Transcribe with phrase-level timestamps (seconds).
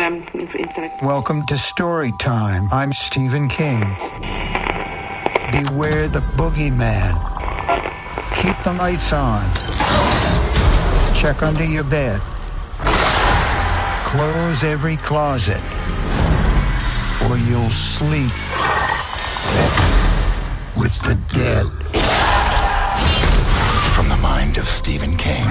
[0.00, 0.26] um,
[1.02, 2.68] Welcome to Story Time.
[2.72, 3.80] I'm Stephen King.
[5.52, 7.12] Beware the boogeyman.
[8.34, 9.42] Keep the lights on.
[11.14, 12.20] Check under your bed.
[14.06, 15.62] Close every closet.
[17.28, 18.32] Or you'll sleep
[20.76, 21.66] with the dead.
[23.94, 25.46] From the mind of Stephen King.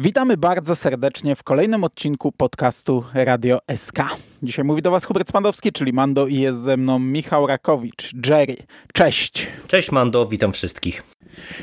[0.00, 3.98] Witamy bardzo serdecznie w kolejnym odcinku podcastu Radio SK.
[4.42, 8.56] Dzisiaj mówi do Was Hubert Spandowski, czyli Mando i jest ze mną Michał Rakowicz, Jerry.
[8.92, 9.46] Cześć!
[9.66, 11.02] Cześć Mando, witam wszystkich.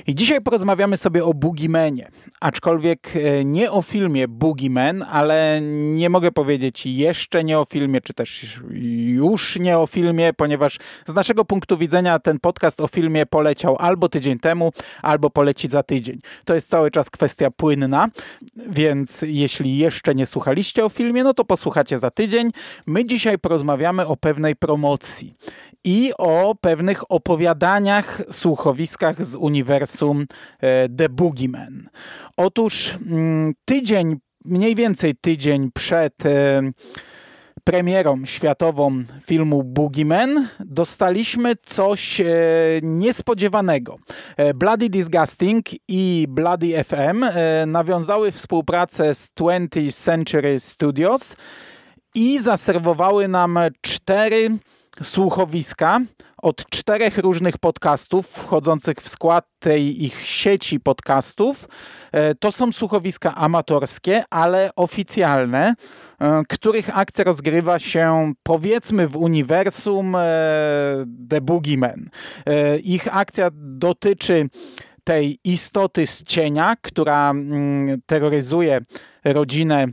[0.07, 2.11] I dzisiaj porozmawiamy sobie o Boogiemanie.
[2.39, 5.59] Aczkolwiek e, nie o filmie Boogieman, ale
[5.91, 8.59] nie mogę powiedzieć jeszcze nie o filmie, czy też
[9.07, 14.09] już nie o filmie, ponieważ z naszego punktu widzenia ten podcast o filmie poleciał albo
[14.09, 16.19] tydzień temu, albo poleci za tydzień.
[16.45, 18.07] To jest cały czas kwestia płynna,
[18.69, 22.49] więc jeśli jeszcze nie słuchaliście o filmie, no to posłuchacie za tydzień.
[22.85, 25.33] My dzisiaj porozmawiamy o pewnej promocji
[25.87, 30.25] i o pewnych opowiadaniach, słuchowiskach z uniwersum
[30.59, 31.89] e, The Boogeyman.
[32.37, 34.15] Otóż mm, tydzień,
[34.45, 36.61] mniej więcej tydzień przed e,
[37.63, 42.25] premierą światową filmu Boogeyman dostaliśmy coś e,
[42.81, 43.97] niespodziewanego.
[44.55, 47.25] Bloody Disgusting i Bloody FM
[47.67, 51.35] nawiązały współpracę z 20th Century Studios
[52.15, 54.57] i zaserwowały nam cztery
[55.03, 55.99] słuchowiska
[56.41, 61.67] od czterech różnych podcastów wchodzących w skład tej ich sieci podcastów.
[62.11, 65.73] E, to są słuchowiska amatorskie, ale oficjalne,
[66.19, 70.19] e, których akcja rozgrywa się powiedzmy w uniwersum e,
[71.29, 72.09] The Boogeyman.
[72.83, 74.49] Ich akcja dotyczy
[75.03, 78.81] tej istoty z cienia, która mm, terroryzuje
[79.23, 79.87] rodzinę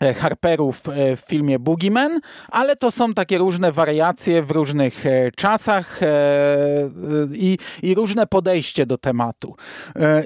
[0.00, 6.00] Harperów e, w filmie Boogeyman, ale to są takie różne wariacje w różnych e, czasach
[7.32, 9.56] i, i różne podejście do tematu.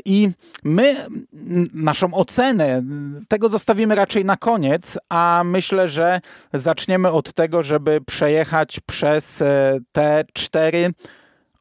[0.05, 0.31] I
[0.65, 0.97] my
[1.75, 2.83] naszą ocenę
[3.29, 6.21] tego zostawimy raczej na koniec, a myślę, że
[6.53, 9.43] zaczniemy od tego, żeby przejechać przez
[9.93, 10.91] te cztery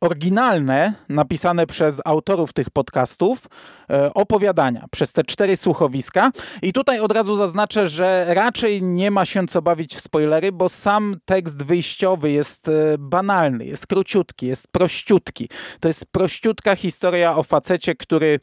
[0.03, 3.47] oryginalne, napisane przez autorów tych podcastów,
[3.89, 6.31] e, opowiadania przez te cztery słuchowiska.
[6.61, 10.69] I tutaj od razu zaznaczę, że raczej nie ma się co bawić w spoilery, bo
[10.69, 15.49] sam tekst wyjściowy jest e, banalny, jest króciutki, jest prościutki.
[15.79, 18.39] To jest prościutka historia o facecie, który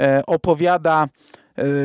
[0.00, 1.08] e, opowiada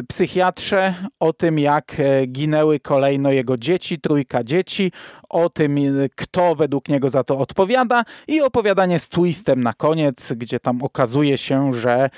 [0.08, 4.92] psychiatrze o tym, jak e, ginęły kolejno jego dzieci, trójka dzieci,
[5.30, 5.82] o tym, e,
[6.16, 11.38] kto według niego za to odpowiada i opowiadanie z twistem na koniec, gdzie tam okazuje
[11.38, 12.10] się, że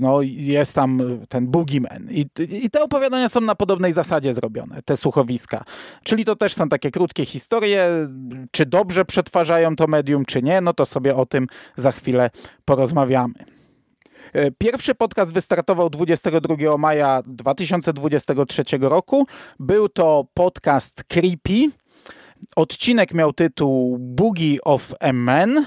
[0.00, 2.08] no, jest tam ten boogeyman.
[2.10, 2.26] I,
[2.64, 5.64] I te opowiadania są na podobnej zasadzie zrobione, te słuchowiska.
[6.02, 8.08] Czyli to też są takie krótkie historie,
[8.50, 12.30] czy dobrze przetwarzają to medium, czy nie, no to sobie o tym za chwilę
[12.64, 13.55] porozmawiamy.
[14.32, 19.26] E, pierwszy podcast wystartował 22 maja 2023 roku.
[19.60, 21.70] Był to podcast Creepy.
[22.56, 25.66] Odcinek miał tytuł Boogie of a Man.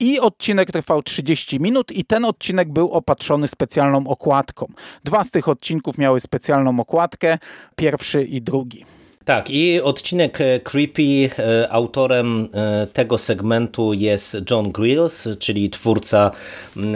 [0.00, 4.66] I odcinek trwał 30 minut i ten odcinek był opatrzony specjalną okładką.
[5.04, 7.38] Dwa z tych odcinków miały specjalną okładkę,
[7.76, 8.84] pierwszy i drugi.
[9.30, 16.30] Tak, i odcinek e, Creepy, e, autorem e, tego segmentu jest John Grills, czyli twórca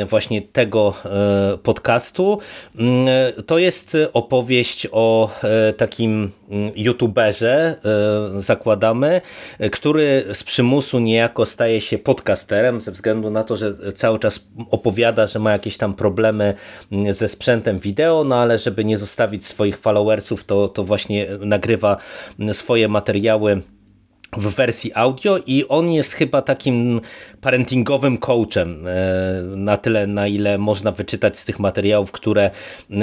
[0.06, 0.94] właśnie tego
[1.62, 2.38] podcastu.
[3.46, 5.30] To jest opowieść o
[5.76, 6.30] takim
[6.76, 7.76] youtuberze,
[8.36, 9.20] zakładamy,
[9.72, 14.40] który z przymusu niejako staje się podcasterem ze względu na to, że cały czas
[14.70, 16.54] opowiada, że ma jakieś tam problemy
[17.10, 21.96] ze sprzętem wideo, no ale żeby nie zostawić swoich followersów, to, to właśnie nagrywa
[22.52, 23.62] swoje materiały
[24.36, 27.00] w wersji audio i on jest chyba takim
[27.40, 32.50] parentingowym coachem e, na tyle, na ile można wyczytać z tych materiałów, które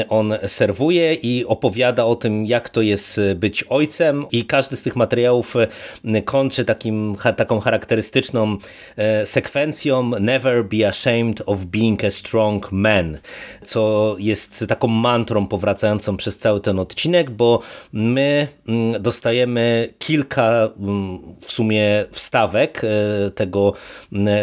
[0.09, 4.25] on serwuje i opowiada o tym, jak to jest być ojcem.
[4.31, 5.55] I każdy z tych materiałów
[6.03, 8.57] e, kończy takim, taką charakterystyczną
[8.97, 10.11] e, sekwencją.
[10.19, 13.17] Never be ashamed of being a strong man,
[13.63, 17.59] co jest taką mantrą powracającą przez cały ten odcinek, bo
[17.93, 23.73] my mm, dostajemy kilka mm, w sumie wstawek e, tego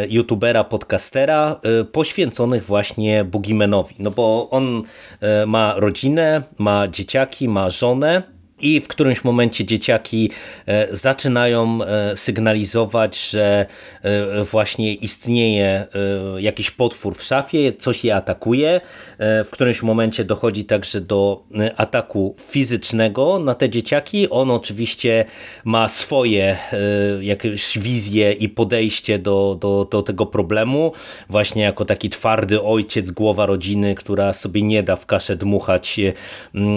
[0.08, 3.94] youtubera, podcastera e, poświęconych właśnie Boogiemanowi.
[3.98, 4.82] No bo on
[5.20, 10.30] e, ma rodzinę, ma dzieciaki, ma żonę i w którymś momencie dzieciaki
[10.66, 13.66] e, zaczynają e, sygnalizować, że
[14.02, 15.86] e, właśnie istnieje
[16.38, 18.80] jakiś potwór w szafie, coś je atakuje.
[19.18, 21.44] W którymś momencie dochodzi także do
[21.76, 24.30] ataku fizycznego na te dzieciaki.
[24.30, 25.24] On oczywiście
[25.64, 26.56] ma swoje
[27.20, 30.92] jakieś wizje i podejście do, do, do tego problemu.
[31.28, 36.00] Właśnie jako taki twardy ojciec, głowa rodziny, która sobie nie da w kaszę dmuchać,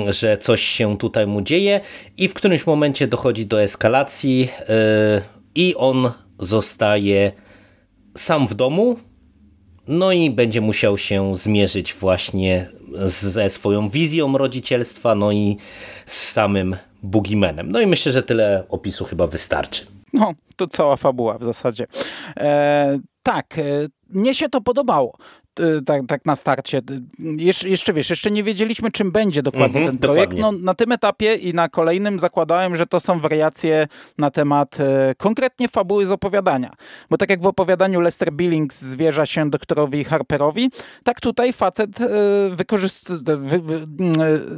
[0.08, 1.71] że coś się tutaj mu dzieje
[2.18, 5.22] i w którymś momencie dochodzi do eskalacji yy,
[5.56, 7.32] i on zostaje
[8.18, 8.98] sam w domu,
[9.88, 12.68] no i będzie musiał się zmierzyć właśnie
[13.06, 15.58] ze swoją wizją rodzicielstwa, no i
[16.06, 17.72] z samym Boogeymanem.
[17.72, 19.86] No i myślę, że tyle opisu chyba wystarczy.
[20.14, 21.88] No, to cała fabuła w zasadzie.
[22.38, 23.62] E, tak, e,
[24.10, 25.18] mnie się to podobało.
[25.60, 26.82] Y, tak, tak na starcie.
[27.20, 30.38] Jesz, jeszcze wiesz, jeszcze nie wiedzieliśmy, czym będzie dokładnie mm -hmm, ten projekt.
[30.38, 33.88] No, na tym etapie i na kolejnym zakładałem, że to są wariacje
[34.18, 36.72] na temat e, konkretnie fabuły z opowiadania.
[37.10, 40.72] Bo tak jak w opowiadaniu Lester Billings zwierza się doktorowi Harperowi,
[41.04, 42.08] tak tutaj facet e,
[42.50, 43.76] wykorzystuje, wy, wy,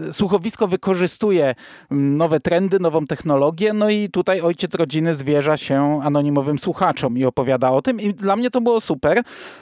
[0.07, 1.55] e, słuchowisko wykorzystuje
[1.91, 7.71] nowe trendy, nową technologię, no i tutaj ojciec rodziny zwierza się anonimowym słuchaczom i opowiada
[7.71, 9.21] o tym i dla mnie to było super.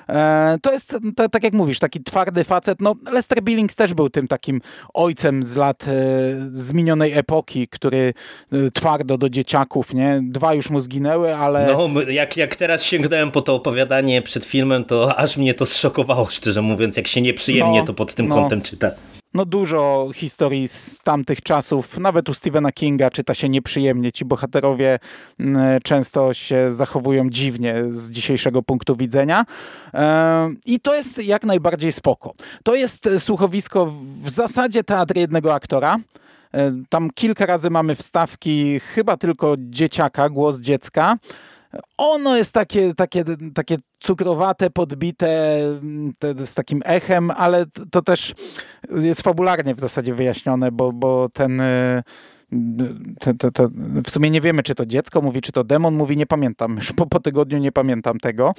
[0.09, 0.97] E, to jest
[1.29, 2.81] tak jak mówisz, taki twardy facet.
[2.81, 4.61] No, Lester Billings też był tym takim
[4.93, 5.87] ojcem z lat e,
[6.51, 8.13] z minionej epoki, który
[8.51, 10.19] e, twardo do dzieciaków, nie?
[10.23, 11.67] Dwa już mu zginęły, ale...
[11.67, 16.29] No, jak, jak teraz sięgnąłem po to opowiadanie przed filmem, to aż mnie to zszokowało,
[16.29, 18.35] szczerze mówiąc, jak się nieprzyjemnie no, to pod tym no.
[18.35, 18.91] kątem czyta
[19.33, 24.11] no dużo historii z tamtych czasów, nawet u Stephena Kinga czyta się nieprzyjemnie.
[24.11, 24.99] Ci bohaterowie
[25.39, 29.45] mm, często się zachowują dziwnie z dzisiejszego punktu widzenia.
[30.65, 32.33] I to jest jak najbardziej spoko.
[32.63, 35.97] To jest słuchowisko w zasadzie teatr jednego aktora.
[36.89, 41.17] Tam kilka razy mamy wstawki chyba tylko dzieciaka, głos dziecka.
[41.97, 43.23] Ono jest takie, takie,
[43.53, 45.59] takie cukrowate, podbite
[46.19, 48.33] te, z takim echem, ale to też
[49.01, 51.61] jest fabularnie w zasadzie wyjaśnione, bo, bo ten...
[53.19, 53.69] To, to, to,
[54.05, 56.75] w sumie nie wiemy, czy to dziecko mówi, czy to demon mówi, nie pamiętam.
[56.75, 58.53] Już po, po tygodniu nie pamiętam tego.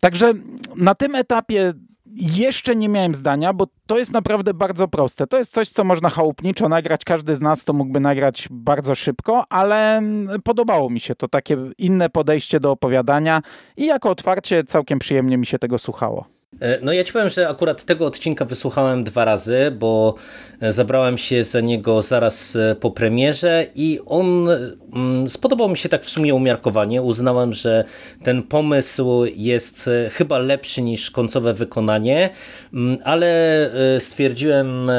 [0.00, 0.32] Także
[0.76, 1.74] na tym etapie
[2.14, 5.26] jeszcze nie miałem zdania, bo to jest naprawdę bardzo proste.
[5.26, 7.04] To jest coś, co można chałupniczo nagrać.
[7.04, 10.02] Każdy z nas to mógłby nagrać bardzo szybko, ale
[10.44, 13.42] podobało mi się to takie inne podejście do opowiadania
[13.76, 16.37] i jako otwarcie całkiem przyjemnie mi się tego słuchało.
[16.60, 20.14] E, no ja ci powiem, że akurat tego odcinka wysłuchałem dwa razy, bo
[20.60, 24.48] e, zabrałem się za niego zaraz e, po premierze i on
[24.94, 27.02] mm, spodobał mi się tak w sumie umiarkowanie.
[27.02, 27.84] Uznałem, że
[28.22, 32.30] ten pomysł jest chyba lepszy niż końcowe wykonanie,
[32.74, 33.28] mm, ale
[33.98, 34.90] stwierdziłem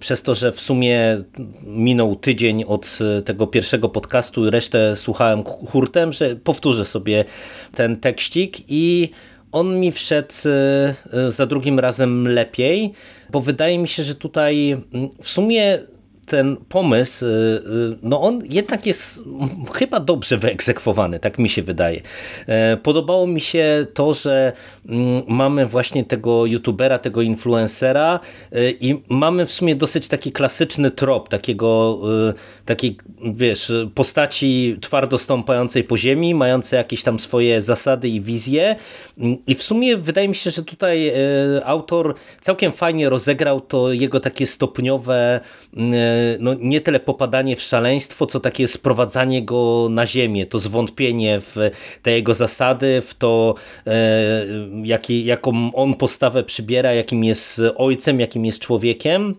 [0.00, 1.22] przez to, że w sumie
[1.62, 7.24] minął tydzień od tego pierwszego podcastu i resztę słuchałem hurtem, że powtórzę sobie
[7.74, 9.10] ten tekścik i
[9.52, 12.92] on mi wszedł e, e, za drugim razem lepiej,
[13.30, 15.78] bo wydaje mi się, że tutaj mm, w sumie
[16.30, 19.22] ten pomysł, y, y, no on jednak jest
[19.74, 22.00] chyba dobrze wyegzekwowany, tak mi się wydaje.
[22.46, 24.52] E, podobało mi się to, że
[24.88, 28.20] mm, mamy właśnie tego youtubera, tego influencera
[28.56, 32.00] y, i mamy w sumie dosyć taki klasyczny trop takiego,
[32.64, 32.98] takiej
[33.34, 38.76] wiesz, postaci twardo stąpającej po ziemi, mającej jakieś tam swoje zasady i wizje
[39.18, 41.12] mm, i w sumie wydaje mi się, że tutaj
[41.64, 45.40] autor całkiem fajnie rozegrał to jego takie stopniowe
[46.40, 51.56] no, nie tyle popadanie w szaleństwo, co takie sprowadzanie go na ziemię, to zwątpienie w
[52.02, 53.54] te jego zasady, w to
[53.86, 54.46] e,
[54.82, 59.34] jaki, jaką on postawę przybiera, jakim jest ojcem, jakim jest człowiekiem.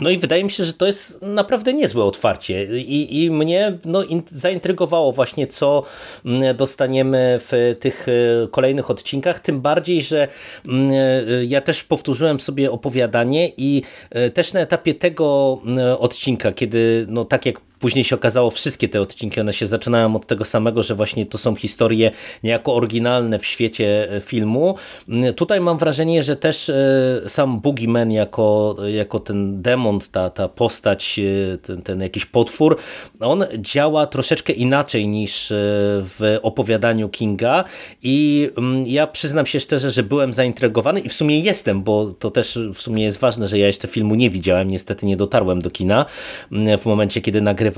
[0.00, 2.78] No i wydaje mi się, że to jest naprawdę niezłe otwarcie.
[2.78, 5.82] I, i mnie no, in, zaintrygowało właśnie, co
[6.24, 10.28] mm, dostaniemy w tych e, kolejnych odcinkach, tym bardziej, że
[10.66, 16.52] mm, e, ja też powtórzyłem sobie opowiadanie i e, też na etapie tego mm, odcinka,
[16.52, 20.44] kiedy no tak jak Później się okazało, wszystkie te odcinki, one się zaczynają od tego
[20.44, 22.10] samego, że właśnie to są historie
[22.42, 24.74] niejako oryginalne w świecie e, filmu.
[25.08, 30.48] Mm, tutaj mam wrażenie, że też e, sam Boogeyman jako, jako ten demon, ta, ta
[30.48, 31.20] postać,
[31.54, 32.76] e, ten, ten jakiś potwór,
[33.20, 37.64] on działa troszeczkę inaczej niż w opowiadaniu Kinga
[38.02, 42.30] i mm, ja przyznam się szczerze, że byłem zaintrygowany i w sumie jestem, bo to
[42.30, 45.70] też w sumie jest ważne, że ja jeszcze filmu nie widziałem, niestety nie dotarłem do
[45.70, 46.06] kina
[46.52, 47.69] mm, w momencie, kiedy nagrywałem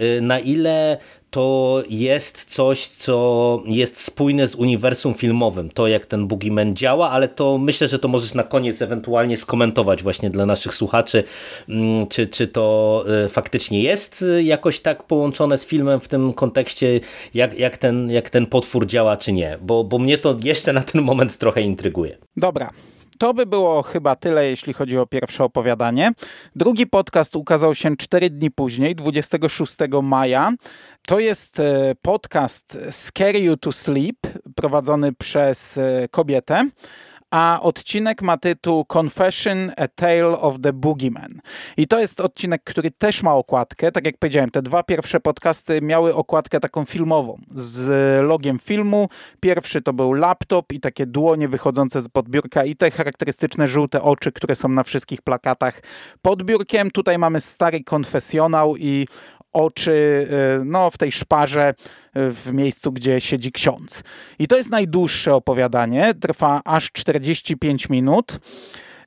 [0.00, 0.98] y, na ile
[1.32, 7.28] to jest coś, co jest spójne z uniwersum filmowym, to jak ten Boogeyman działa, ale
[7.28, 11.24] to myślę, że to możesz na koniec ewentualnie skomentować właśnie dla naszych słuchaczy,
[11.68, 16.32] mm, czy, czy to y, faktycznie jest y, jakoś tak połączone z filmem w tym
[16.32, 17.00] kontekście,
[17.34, 20.82] jak, jak, ten, jak ten potwór działa, czy nie, bo, bo mnie to jeszcze na
[20.82, 22.18] ten moment trochę intryguje.
[22.36, 22.70] Dobra,
[23.22, 26.12] to by było chyba tyle, jeśli chodzi o pierwsze opowiadanie.
[26.56, 30.52] Drugi podcast ukazał się 4 dni później, 26 maja.
[31.06, 34.16] To jest e, podcast Scare You to Sleep,
[34.54, 36.68] prowadzony przez e, kobietę
[37.32, 41.40] a odcinek ma tytuł Confession, A Tale of the Boogeyman.
[41.76, 43.92] I to jest odcinek, który też ma okładkę.
[43.92, 49.08] Tak jak powiedziałem, te dwa pierwsze podcasty miały okładkę taką filmową, z logiem filmu.
[49.40, 54.32] Pierwszy to był laptop i takie dłonie wychodzące z podbiórka i te charakterystyczne żółte oczy,
[54.32, 55.82] które są na wszystkich plakatach
[56.22, 56.90] pod biurkiem.
[56.90, 59.06] Tutaj mamy stary konfesjonał i
[59.52, 60.28] oczy
[60.60, 61.74] y, no, w tej szparze
[62.16, 64.02] y, w miejscu, gdzie siedzi ksiądz.
[64.38, 68.38] I to jest najdłuższe opowiadanie, trwa aż 45 minut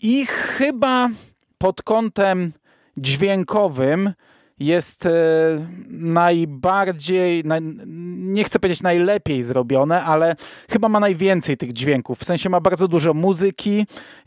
[0.02, 1.10] i chyba
[1.58, 2.54] pod kątem
[2.98, 4.14] dźwiękowym
[4.60, 5.10] jest e,
[5.90, 7.44] najbardziej,
[8.18, 10.36] nie chcę powiedzieć najlepiej zrobione, ale
[10.70, 12.20] chyba ma najwięcej tych dźwięków.
[12.20, 13.86] W sensie ma bardzo dużo muzyki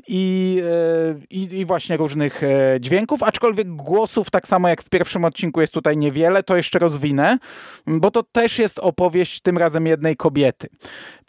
[0.09, 5.25] i, e, i, i, właśnie różnych e, dźwięków, aczkolwiek głosów, tak samo jak w pierwszym
[5.25, 7.39] odcinku jest tutaj niewiele, to jeszcze rozwinę,
[7.87, 10.69] bo to też jest opowieść tym razem jednej kobiety.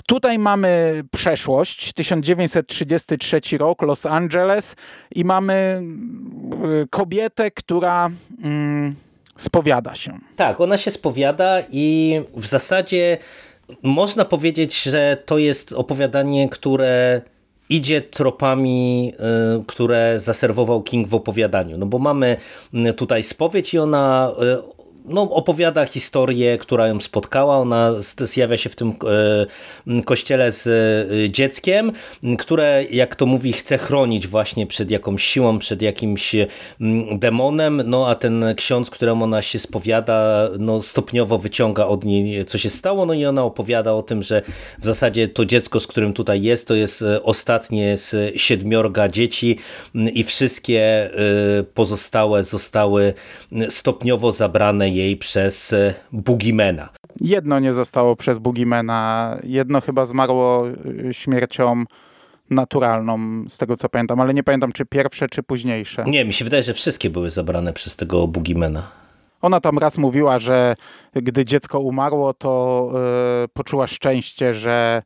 [0.10, 4.76] Tutaj mamy przeszłość, 1933 rok, Los Angeles
[5.16, 5.84] i mamy
[6.90, 8.10] kobietę, która
[8.44, 8.89] mm,
[9.40, 10.20] spowiada się.
[10.36, 13.18] Tak, ona się spowiada i w zasadzie
[13.84, 17.22] można powiedzieć, że to jest opowiadanie, które
[17.70, 19.14] idzie tropami,
[19.60, 21.78] y, które zaserwował King w opowiadaniu.
[21.78, 22.38] No bo mamy
[22.74, 24.32] y, tutaj spowiedź i ona
[25.10, 27.58] no, opowiada historię, która ją spotkała.
[27.58, 28.94] Ona zjawia się w tym
[29.88, 31.92] e, kościele z e, dzieckiem,
[32.38, 36.36] które, jak to mówi, chce chronić właśnie przed jakąś siłą, przed jakimś
[37.18, 42.58] demonem, no a ten ksiądz, któremu ona się spowiada, no stopniowo wyciąga od niej, co
[42.58, 44.42] się stało, no i ona opowiada o tym, że
[44.80, 49.58] w zasadzie to dziecko, z którym tutaj jest, to jest e, ostatnie z siedmiorga dzieci.
[50.14, 51.10] I wszystkie
[51.74, 53.14] pozostałe zostały
[53.70, 56.90] stopniowo zabrane jej przez e, Bugimena.
[57.22, 60.68] Jedno nie zostało przez Bugimena, jedno chyba zmarło
[61.10, 61.84] e, śmiercią
[62.50, 66.04] naturalną, z tego co pamiętam, ale nie pamiętam czy pierwsze, czy późniejsze.
[66.08, 68.92] Nie, mi się wydaje, że wszystkie były zabrane przez tego Bugimena.
[69.42, 70.76] Ona tam raz mówiła, że
[71.14, 72.92] gdy dziecko umarło, to
[73.42, 75.04] yy, poczuła szczęście, że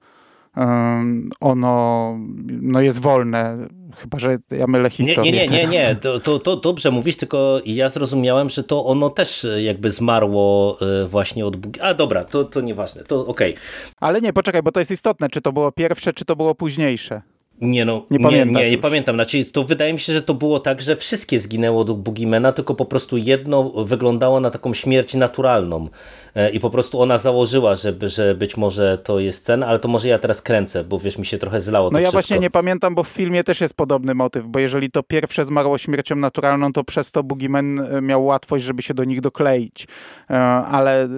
[1.40, 2.16] ono
[2.48, 3.68] no jest wolne,
[3.98, 5.32] chyba że ja mylę historię.
[5.32, 5.96] Nie, nie, nie, nie, nie.
[5.96, 11.08] To, to, to dobrze mówisz, tylko ja zrozumiałem, że to ono też jakby zmarło e,
[11.08, 11.58] właśnie od...
[11.82, 13.52] A dobra, to, to nieważne, to okej.
[13.52, 13.64] Okay.
[14.00, 17.22] Ale nie, poczekaj, bo to jest istotne, czy to było pierwsze, czy to było późniejsze.
[17.62, 19.16] Nie no, nie, nie, nie, nie pamiętam.
[19.16, 22.76] Znaczy, to wydaje mi się, że to było tak, że wszystkie zginęło do Bugimena, tylko
[22.76, 25.90] po prostu jedno wyglądało na taką śmierć naturalną.
[26.36, 29.88] E, i po prostu ona założyła, żeby, że być może to jest ten, ale to
[29.88, 32.18] może ja teraz kręcę, bo wiesz, mi się trochę zlało No ja wszystko.
[32.18, 35.78] właśnie nie pamiętam, bo w filmie też jest podobny motyw, bo jeżeli to pierwsze zmarło
[35.78, 39.88] śmiercią naturalną, to przez to Boogeyman e, miał łatwość, żeby się do nich dokleić.
[40.30, 40.36] E,
[40.66, 41.10] ale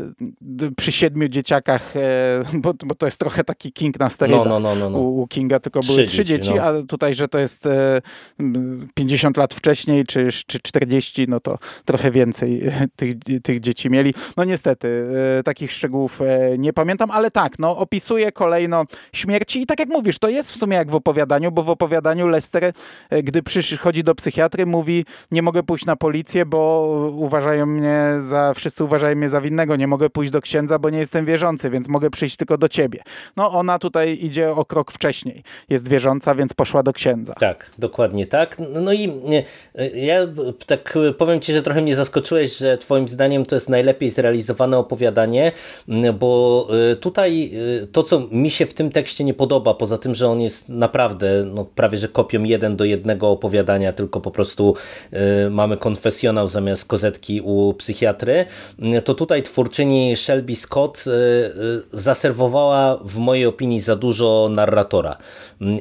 [0.77, 1.93] przy siedmiu dzieciakach,
[2.53, 4.45] bo, bo to jest trochę taki King na sterydach.
[4.45, 4.97] No, no, no, no, no.
[4.97, 6.63] U, Kinga tylko były trzy, trzy dzieci, no.
[6.63, 7.67] a tutaj, że to jest
[8.93, 12.61] 50 lat wcześniej, czy, czy 40, no to trochę więcej
[12.95, 14.13] tych, tych dzieci mieli.
[14.37, 15.04] No niestety,
[15.43, 20.19] takich szczegółów e, nie pamiętam, ale tak, no opisuje kolejno śmierci i tak jak mówisz,
[20.19, 22.63] to jest w sumie jak w opowiadaniu, bo w opowiadaniu Lester,
[23.09, 28.53] e, gdy przychodzi do psychiatry, mówi, nie mogę pójść na policję, bo uważają mnie za,
[28.53, 31.87] wszyscy uważają mnie za winnego, nie mogę pójść do księdza, bo nie jestem wierzący, więc
[31.87, 32.99] mogę przyjść tylko do ciebie.
[33.37, 35.43] No ona tutaj idzie o krok wcześniej.
[35.69, 37.33] Jest wierząca, więc poszła do księdza.
[37.33, 38.57] Tak, dokładnie tak.
[38.69, 39.11] No i
[39.93, 40.27] ja
[40.65, 44.94] tak powiem ci, że trochę mnie zaskoczyłeś, że twoim zdaniem to jest najlepiej zrealizowane opowiadanie
[44.95, 45.51] opowiadanie,
[46.19, 47.51] bo y, tutaj
[47.83, 50.69] y, to, co mi się w tym tekście nie podoba, poza tym, że on jest
[50.69, 54.75] naprawdę no, prawie że kopią jeden do jednego opowiadania, tylko po prostu
[55.13, 58.45] y, mamy konfesjonał zamiast kozetki u psychiatry,
[59.05, 61.03] to tutaj twórczyni Shelby Scott
[61.93, 65.17] zaserwowała w mojej opinii za dużo narratora.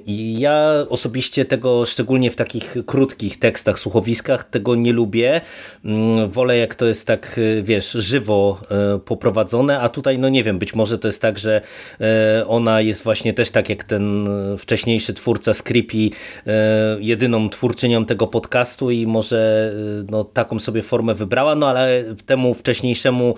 [0.07, 5.41] I ja osobiście tego, szczególnie w takich krótkich tekstach, słuchowiskach, tego nie lubię.
[6.29, 8.61] Wolę jak to jest tak, wiesz, żywo
[9.05, 11.61] poprowadzone, a tutaj no nie wiem, być może to jest tak, że
[12.47, 14.29] ona jest właśnie też tak jak ten
[14.59, 16.13] wcześniejszy twórca Scrippi
[17.01, 19.73] jedyną twórczynią tego podcastu i może
[20.11, 23.35] no, taką sobie formę wybrała, no ale temu wcześniejszemu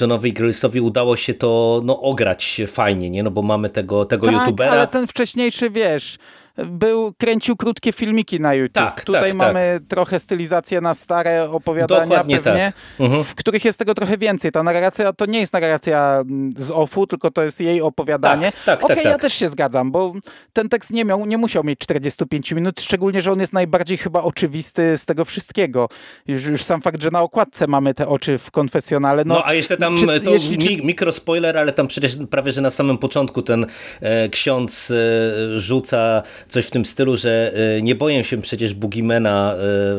[0.00, 3.22] Johnowi Grylsowi udało się to no, ograć fajnie, nie?
[3.22, 4.72] No bo mamy tego, tego tak, youtubera.
[4.72, 6.18] ale ten wcześniejszy, wiesz,
[6.56, 8.74] był, kręcił krótkie filmiki na YouTube.
[8.74, 9.88] Tak, Tutaj tak, mamy tak.
[9.88, 13.00] trochę stylizację na stare opowiadania Dokładnie pewnie, tak.
[13.00, 13.24] mhm.
[13.24, 14.52] w których jest tego trochę więcej.
[14.52, 16.24] Ta narracja to nie jest narracja
[16.56, 18.52] z OFU, tylko to jest jej opowiadanie.
[18.52, 19.20] Tak, tak, Okej, tak, ja tak.
[19.20, 20.14] też się zgadzam, bo
[20.52, 24.22] ten tekst nie miał, nie musiał mieć 45 minut, szczególnie, że on jest najbardziej chyba
[24.22, 25.88] oczywisty z tego wszystkiego.
[26.26, 29.24] Już, już sam fakt, że na okładce mamy te oczy w konfesjonale.
[29.24, 32.60] No, no a jeszcze tam, czy, to jeśli, mi, mikrospoiler, ale tam przecież prawie, że
[32.60, 33.66] na samym początku ten
[34.00, 39.52] e, ksiądz e, rzuca coś w tym stylu, że e, nie boję się przecież Boogiemana
[39.52, 39.56] e,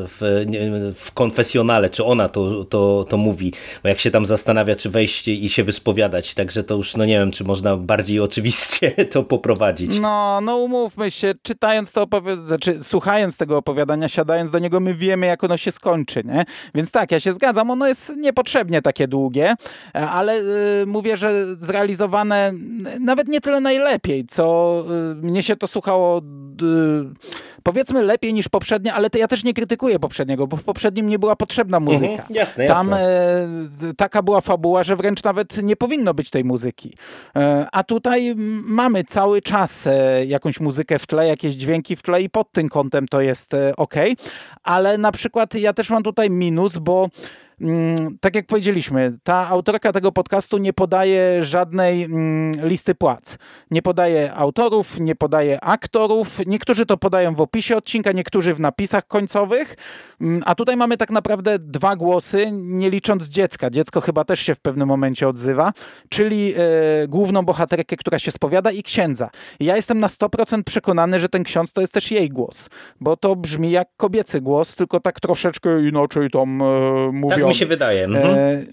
[0.08, 0.46] w,
[0.96, 5.28] w konfesjonale, czy ona to, to, to mówi, bo jak się tam zastanawia, czy wejść
[5.28, 10.00] i się wyspowiadać, także to już, no nie wiem, czy można bardziej oczywiście to poprowadzić.
[10.00, 14.94] No, no umówmy się, czytając to opowiadanie, znaczy słuchając tego opowiadania, siadając do niego, my
[14.94, 16.46] wiemy, jak ono się skończy, nie?
[16.76, 19.56] Więc tak, ja się zgadzam, ono jest niepotrzebnie takie długie,
[19.94, 20.42] ale
[20.82, 22.54] y, mówię, że zrealizowane
[23.00, 24.86] nawet nie tyle najlepiej, co
[25.16, 26.22] mnie się to słuchało
[27.64, 31.20] powiedzmy lepiej niż poprzednie, ale to ja też nie krytykuję poprzedniego, bo w poprzednim nie
[31.20, 32.06] była potrzebna muzyka.
[32.06, 33.08] Mhm, jasne, Tam jasne.
[33.90, 36.94] E, taka była fabuła, że wręcz nawet nie powinno być tej muzyki.
[37.36, 42.22] E, a tutaj mamy cały czas e, jakąś muzykę w tle, jakieś dźwięki w tle
[42.22, 43.96] i pod tym kątem to jest ok.
[44.64, 47.10] Ale na przykład ja też mam tutaj minus, bo
[48.22, 53.38] tak jak powiedzieliśmy, ta autorka tego podcastu nie podaje żadnej mm, listy płac.
[53.72, 56.40] Nie podaje autorów, nie podaje aktorów.
[56.46, 59.76] Niektórzy to podają w opisie odcinka, niektórzy w napisach końcowych.
[60.22, 63.70] Mm, a tutaj mamy tak naprawdę dwa głosy, nie licząc dziecka.
[63.70, 65.74] Dziecko chyba też się w pewnym momencie odzywa,
[66.10, 69.30] czyli e, główną bohaterkę, która się spowiada i księdza.
[69.60, 72.70] ja jestem na 100% przekonany, że ten ksiądz to jest też jej głos,
[73.02, 76.66] bo to brzmi jak kobiecy głos, tylko tak troszeczkę inaczej tam e,
[77.12, 77.47] mówią.
[77.48, 78.06] Tak mi się wydaje.
[78.06, 78.66] Mhm.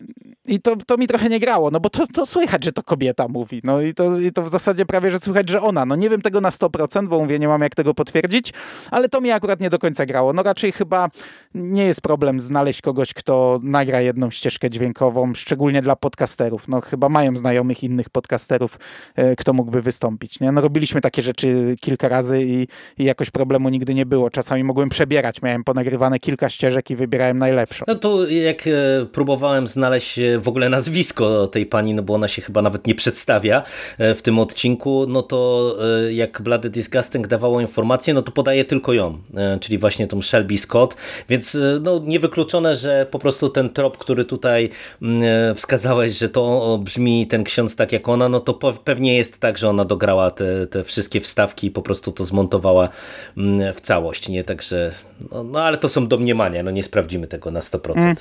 [0.47, 3.29] I to, to mi trochę nie grało, no bo to, to słychać, że to kobieta
[3.29, 3.61] mówi.
[3.65, 5.87] No i to, i to w zasadzie prawie, że słychać, że ona.
[5.87, 8.53] No nie wiem tego na 100%, bo mówię, nie mam jak tego potwierdzić,
[8.91, 10.33] ale to mi akurat nie do końca grało.
[10.33, 11.11] No raczej chyba
[11.55, 16.69] nie jest problem znaleźć kogoś, kto nagra jedną ścieżkę dźwiękową, szczególnie dla podcasterów.
[16.69, 18.79] No chyba mają znajomych innych podcasterów,
[19.15, 20.41] e, kto mógłby wystąpić.
[20.41, 20.53] Nie?
[20.53, 22.67] No robiliśmy takie rzeczy kilka razy i,
[22.99, 24.31] i jakoś problemu nigdy nie było.
[24.31, 27.85] Czasami mogłem przebierać, miałem ponagrywane kilka ścieżek i wybierałem najlepszą.
[27.89, 32.29] No to jak e, próbowałem znaleźć e, w ogóle nazwisko tej pani, no bo ona
[32.29, 33.63] się chyba nawet nie przedstawia
[33.99, 35.77] w tym odcinku, no to
[36.11, 39.19] jak Bloody Disgusting dawało informację, no to podaje tylko ją,
[39.61, 40.97] czyli właśnie tą Shelby Scott,
[41.29, 44.71] więc e, no, niewykluczone, że po prostu ten trop, który tutaj
[45.03, 49.41] mm, e, wskazałeś, że to brzmi ten ksiądz tak jak ona, no to pewnie jest
[49.41, 52.89] tak, że ona dograła te, te wszystkie wstawki i po prostu to zmontowała
[53.37, 54.45] mm, w całość, nie?
[54.45, 54.93] Także,
[55.31, 57.97] no, no ale to są domniemania, no nie sprawdzimy tego na 100%.
[57.97, 58.15] Mm.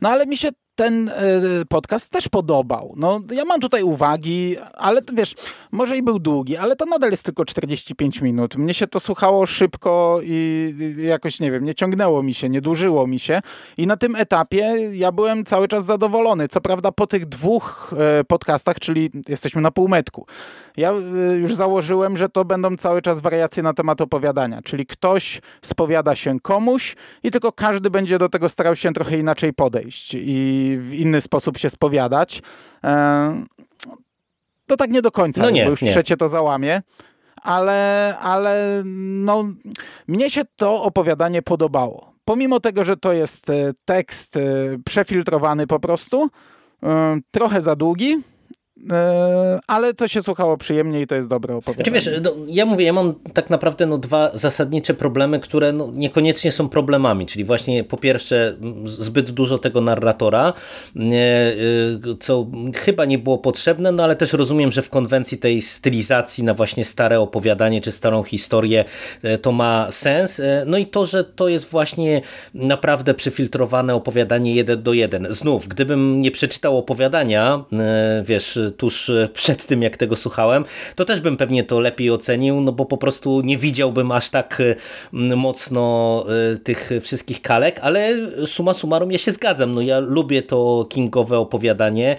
[0.00, 1.14] No ale mi się ten e,
[1.68, 2.94] podcast też podobał.
[2.96, 5.34] No, ja mam tutaj uwagi, ale wiesz,
[5.72, 8.56] może i był długi, ale to nadal jest tylko 45 minut.
[8.56, 13.06] Mnie się to słuchało szybko i jakoś, nie wiem, nie ciągnęło mi się, nie dłużyło
[13.06, 13.40] mi się
[13.76, 16.48] i na tym etapie ja byłem cały czas zadowolony.
[16.48, 20.26] Co prawda po tych dwóch e, podcastach, czyli jesteśmy na półmetku,
[20.76, 25.40] ja e, już założyłem, że to będą cały czas wariacje na temat opowiadania, czyli ktoś
[25.62, 30.59] spowiada się komuś i tylko każdy będzie do tego starał się trochę inaczej podejść i
[30.78, 32.42] w inny sposób się spowiadać.
[32.84, 33.44] E,
[34.66, 35.90] to tak nie do końca, no nie, bo już nie.
[35.90, 36.82] trzecie to załamie.
[37.42, 39.44] Ale, ale no,
[40.08, 42.12] mnie się to opowiadanie podobało.
[42.24, 44.40] Pomimo tego, że to jest e, tekst e,
[44.84, 46.30] przefiltrowany po prostu,
[47.30, 48.22] trochę za długi,
[49.66, 52.00] ale to się słuchało przyjemnie i to jest dobre opowiadanie.
[52.00, 55.90] Znaczy, wiesz, no, ja mówię, ja mam tak naprawdę no, dwa zasadnicze problemy, które no,
[55.94, 60.52] niekoniecznie są problemami, czyli właśnie po pierwsze zbyt dużo tego narratora,
[60.96, 61.00] y,
[62.20, 66.54] co chyba nie było potrzebne, no ale też rozumiem, że w konwencji tej stylizacji na
[66.54, 68.84] właśnie stare opowiadanie czy starą historię
[69.22, 70.40] e, to ma sens.
[70.40, 72.22] E, no i to, że to jest właśnie
[72.54, 75.26] naprawdę przyfiltrowane opowiadanie jeden do jeden.
[75.30, 77.64] Znów, gdybym nie przeczytał opowiadania,
[78.24, 82.72] wiesz, tuż przed tym, jak tego słuchałem, to też bym pewnie to lepiej ocenił, no
[82.72, 84.62] bo po prostu nie widziałbym aż tak
[85.12, 86.24] mocno
[86.64, 89.74] tych wszystkich kalek, ale suma summarum ja się zgadzam.
[89.74, 92.16] No ja lubię to kingowe opowiadanie,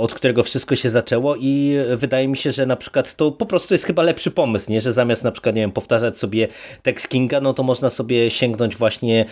[0.00, 3.74] od którego wszystko się zaczęło i wydaje mi się, że na przykład to po prostu
[3.74, 4.80] jest chyba lepszy pomysł, nie?
[4.80, 6.48] że zamiast na przykład, nie wiem, powtarzać sobie
[6.82, 9.24] tekst Kinga, no to można sobie sięgnąć właśnie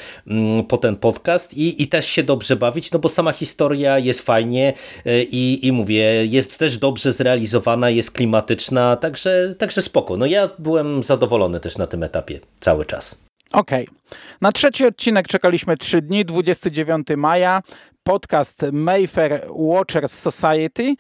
[0.69, 4.73] po ten podcast i, i też się dobrze bawić, no bo sama historia jest fajnie
[5.07, 5.23] e,
[5.67, 10.17] i, mówię, jest też dobrze zrealizowana, jest klimatyczna, także, także spoko.
[10.17, 13.21] No ja byłem zadowolony też na tym etapie cały czas.
[13.53, 13.85] Okej.
[13.85, 14.19] Okay.
[14.41, 17.63] Na trzeci odcinek czekaliśmy trzy dni, 29 maja,
[18.03, 20.95] podcast Mayfair Watchers Society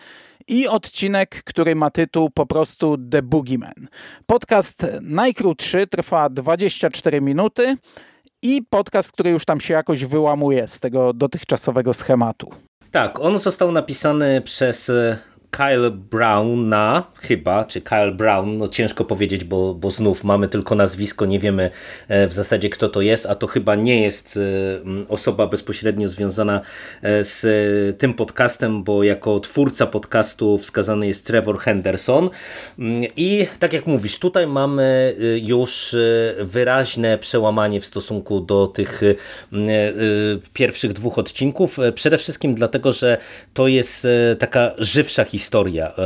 [0.48, 3.88] i odcinek, który ma tytuł po prostu The Boogeyman.
[4.26, 7.76] Podcast najkrótszy, trwa 24 minuty
[8.42, 12.50] i podcast, który już tam się jakoś wyłamuje z tego dotychczasowego schematu.
[12.90, 14.90] Tak, on został napisany przez
[15.50, 21.26] Kyle Browna, chyba, czy Kyle Brown, no ciężko powiedzieć, bo, bo znów mamy tylko nazwisko,
[21.26, 21.70] nie wiemy
[22.08, 24.40] e, w zasadzie kto to jest, a to chyba nie jest e,
[25.08, 26.60] osoba bezpośrednio związana
[27.02, 32.30] e, z tym podcastem, bo jako twórca podcastu wskazany jest Trevor Henderson.
[32.78, 35.96] Mm, i tak jak mówisz, tutaj mamy już
[36.40, 39.02] wyraźne przełamanie w stosunku do tych
[40.52, 43.18] pierwszych dwóch odcinków, przede wszystkim dlatego, że
[43.54, 44.06] to jest
[44.38, 46.02] taka żywsza historia, historia, e,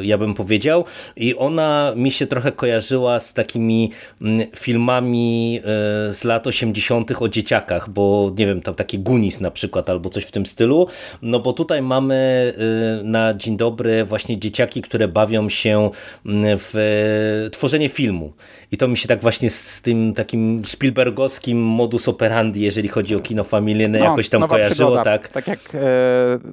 [0.00, 0.84] e, ja bym powiedział.
[1.16, 3.90] I ona mi się trochę kojarzyła z takimi
[4.22, 7.12] mm, filmami e, z lat 80.
[7.20, 10.86] o dzieciakach, bo nie wiem, tam taki Gunis na przykład, albo coś w tym stylu.
[11.22, 12.20] No bo tutaj mamy
[13.04, 15.90] na dzień dobry właśnie dzieciaki, które bawią się
[16.26, 18.32] mm, w tworzenie filmu.
[18.72, 23.16] I to mi się tak właśnie z, z tym takim Spielbergowskim modus operandi, jeżeli chodzi
[23.16, 24.90] o kino familijne, no, jakoś tam kojarzyło.
[24.90, 25.04] Przygoda.
[25.04, 25.78] Tak, tak jak e,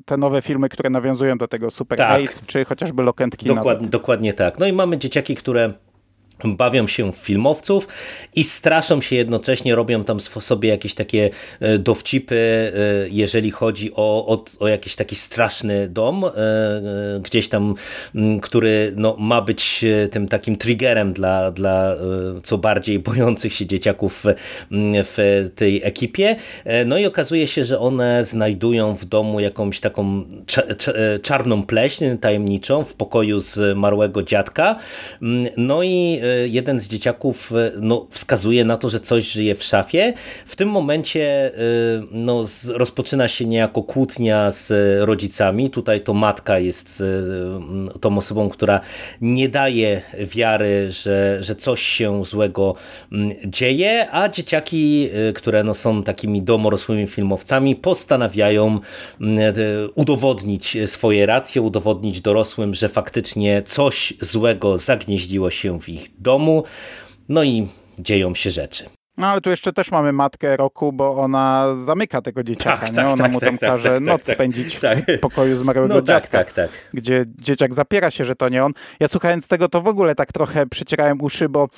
[0.05, 2.21] te nowe filmy, które nawiązują do tego Super tak.
[2.21, 3.03] 8, czy chociażby
[3.37, 4.59] Key dokładnie, dokładnie tak.
[4.59, 5.73] No i mamy dzieciaki, które
[6.43, 7.87] bawią się w filmowców
[8.35, 12.71] i straszą się jednocześnie, robią tam sobie jakieś takie e, dowcipy, e,
[13.09, 16.31] jeżeli chodzi o, o, o jakiś taki straszny dom, e,
[17.23, 17.75] gdzieś tam,
[18.41, 21.95] który no, ma być tym takim triggerem dla, dla
[22.43, 24.33] co bardziej bojących się dzieciaków w,
[25.03, 26.35] w tej ekipie.
[26.85, 30.23] No i okazuje się, że one znajdują w domu jakąś taką
[31.21, 34.75] czarną pleśń tajemniczą w pokoju z marłego dziadka.
[35.57, 36.19] No i
[36.49, 40.13] jeden z dzieciaków e, no, wskazuje na to, że coś żyje w szafie.
[40.45, 41.59] W tym momencie e,
[42.11, 44.71] no, rozpoczyna się niejako kłótnia z
[45.05, 45.69] rodzicami.
[45.69, 47.03] Tutaj to matka jest
[48.01, 48.79] tą osobą, która
[49.21, 52.75] nie daje wiary, że, że coś się złego
[53.45, 58.79] dzieje, a dzieciaki, które no, są takimi domorosłymi filmowcami, postanawiają
[59.95, 66.63] udowodnić swoje racje, udowodnić dorosłym, że faktycznie coś złego zagnieździło się w ich domu,
[67.29, 67.67] no i
[67.99, 68.89] dzieją się rzeczy.
[69.17, 72.95] No ale tu jeszcze też mamy matkę roku, bo ona zamyka tego dzieciaka, tak, nie?
[72.95, 74.99] Tak, ona tak, mu tam tak, każe tak, noc tak, spędzić w tak.
[75.21, 76.45] pokoju zmarłego no, dziadka,
[76.93, 78.73] gdzie dzieciak zapiera się, że to nie on.
[78.99, 81.69] Ja słuchając tego to w ogóle tak trochę przycierałem uszy, bo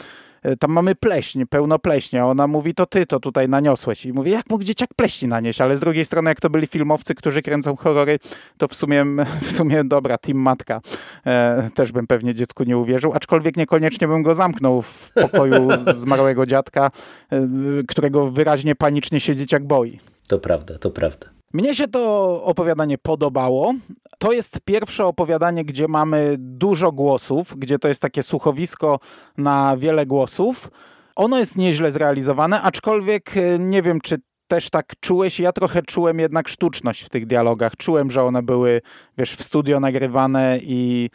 [0.60, 2.28] tam mamy pleśń, pełno pleśnia.
[2.28, 4.06] Ona mówi, to ty to tutaj naniosłeś.
[4.06, 5.62] I mówi, jak mógł dzieciak pleśni nanieść?
[5.62, 8.19] Ale z drugiej strony, jak to byli filmowcy, którzy kręcą horrory,
[8.58, 9.06] to w sumie,
[9.47, 10.82] w sumie dobra, team matka.
[11.25, 16.45] E, też bym pewnie dziecku nie uwierzył, aczkolwiek niekoniecznie bym go zamknął w pokoju zmarłego
[16.45, 16.91] dziadka,
[17.32, 17.47] e,
[17.88, 19.99] którego wyraźnie panicznie się dzieciak boi.
[20.28, 21.38] To prawda, to prawda.
[21.53, 23.73] Mnie się to opowiadanie podobało.
[24.19, 28.99] To jest pierwsze opowiadanie, gdzie mamy dużo głosów, gdzie to jest takie słuchowisko
[29.38, 30.71] na wiele głosów.
[31.15, 36.19] Ono jest nieźle zrealizowane, aczkolwiek e, nie wiem, czy też tak czułeś, ja trochę czułem
[36.19, 37.75] jednak sztuczność w tych dialogach.
[37.75, 38.81] Czułem, że one były,
[39.17, 41.09] wiesz, w studio nagrywane i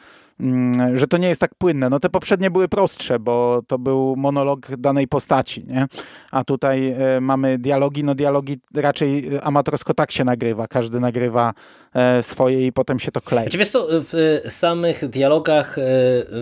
[0.94, 1.90] że to nie jest tak płynne.
[1.90, 5.87] No te poprzednie były prostsze, bo to był monolog danej postaci, nie?
[6.31, 10.68] A tutaj e, mamy dialogi, no dialogi raczej amatorsko tak się nagrywa.
[10.68, 11.55] Każdy nagrywa
[11.94, 13.44] e, swoje i potem się to klei.
[13.44, 15.83] Znaczy, wiesz to w samych dialogach e,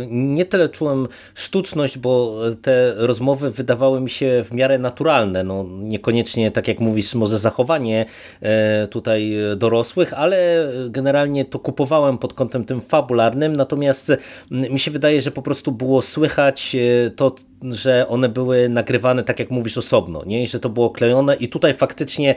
[0.08, 5.44] nie tyle czułem sztuczność, bo te rozmowy wydawały mi się w miarę naturalne.
[5.44, 8.06] No, niekoniecznie, tak jak mówisz, może zachowanie
[8.90, 14.12] tutaj dorosłych, ale generalnie to kupowałem pod kątem tym fabularnym, natomiast
[14.50, 16.76] mi się wydaje, że po prostu było słychać
[17.16, 17.34] to
[17.70, 20.42] że one były nagrywane, tak jak mówisz, osobno, nie?
[20.42, 22.34] I że to było klejone i tutaj faktycznie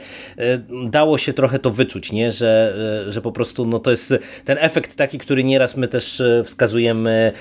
[0.88, 2.32] dało się trochę to wyczuć, nie?
[2.32, 2.74] Że,
[3.08, 7.32] że po prostu no to jest ten efekt taki, który nieraz my też wskazujemy,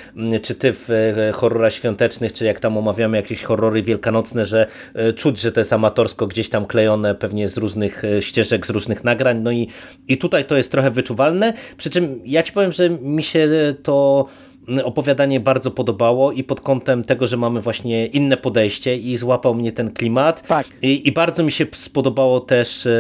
[0.41, 0.89] czy ty w
[1.33, 4.67] horrorach świątecznych, czy jak tam omawiamy jakieś horrory wielkanocne, że
[5.15, 9.39] czuć, że to jest amatorsko gdzieś tam klejone pewnie z różnych ścieżek, z różnych nagrań,
[9.41, 9.67] no i,
[10.07, 13.49] i tutaj to jest trochę wyczuwalne, przy czym ja ci powiem, że mi się
[13.83, 14.25] to
[14.83, 19.71] opowiadanie bardzo podobało i pod kątem tego, że mamy właśnie inne podejście i złapał mnie
[19.71, 20.47] ten klimat.
[20.47, 20.67] Tak.
[20.81, 22.91] I, i bardzo mi się spodobało też e,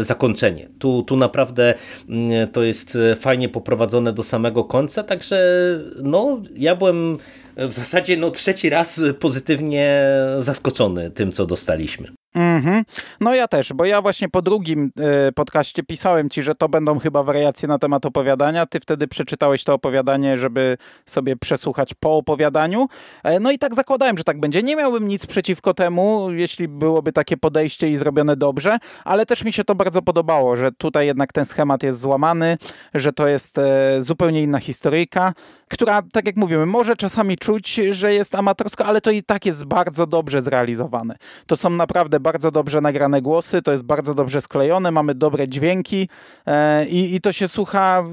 [0.00, 0.68] zakończenie.
[0.78, 1.74] Tu, tu naprawdę
[2.08, 5.38] mm, to jest e, fajnie poprowadzone do samego końca, także
[6.02, 7.18] no ja byłem
[7.56, 10.06] w zasadzie no trzeci raz pozytywnie
[10.38, 12.23] zaskoczony tym, co dostaliśmy.
[12.34, 12.84] Mm -hmm.
[13.20, 14.92] No ja też, bo ja właśnie po drugim
[15.28, 18.66] y, podcaście pisałem ci, że to będą chyba wariacje na temat opowiadania.
[18.66, 22.88] Ty wtedy przeczytałeś to opowiadanie, żeby sobie przesłuchać po opowiadaniu.
[23.24, 24.62] E, no i tak zakładałem, że tak będzie.
[24.62, 29.52] Nie miałbym nic przeciwko temu, jeśli byłoby takie podejście i zrobione dobrze, ale też mi
[29.52, 32.58] się to bardzo podobało, że tutaj jednak ten schemat jest złamany,
[32.94, 35.32] że to jest e, zupełnie inna historyjka,
[35.74, 39.64] która, tak jak mówimy, może czasami czuć, że jest amatorska, ale to i tak jest
[39.64, 41.16] bardzo dobrze zrealizowane.
[41.46, 46.08] To są naprawdę bardzo dobrze nagrane głosy, to jest bardzo dobrze sklejone, mamy dobre dźwięki
[46.46, 48.04] e, i, i to się słucha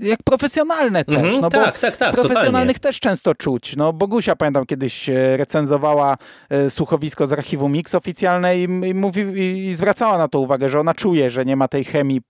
[0.00, 1.34] jak profesjonalne też.
[1.34, 2.14] -hmm, no tak, tak, tak.
[2.14, 2.94] Profesjonalnych totalnie.
[2.94, 3.76] też często czuć.
[3.76, 6.16] No Bogusia pamiętam kiedyś e, recenzowała
[6.50, 9.20] e, słuchowisko z archiwum Mix oficjalne i, i, mówi,
[9.68, 12.20] i zwracała na to uwagę, że ona czuje, że nie ma tej chemii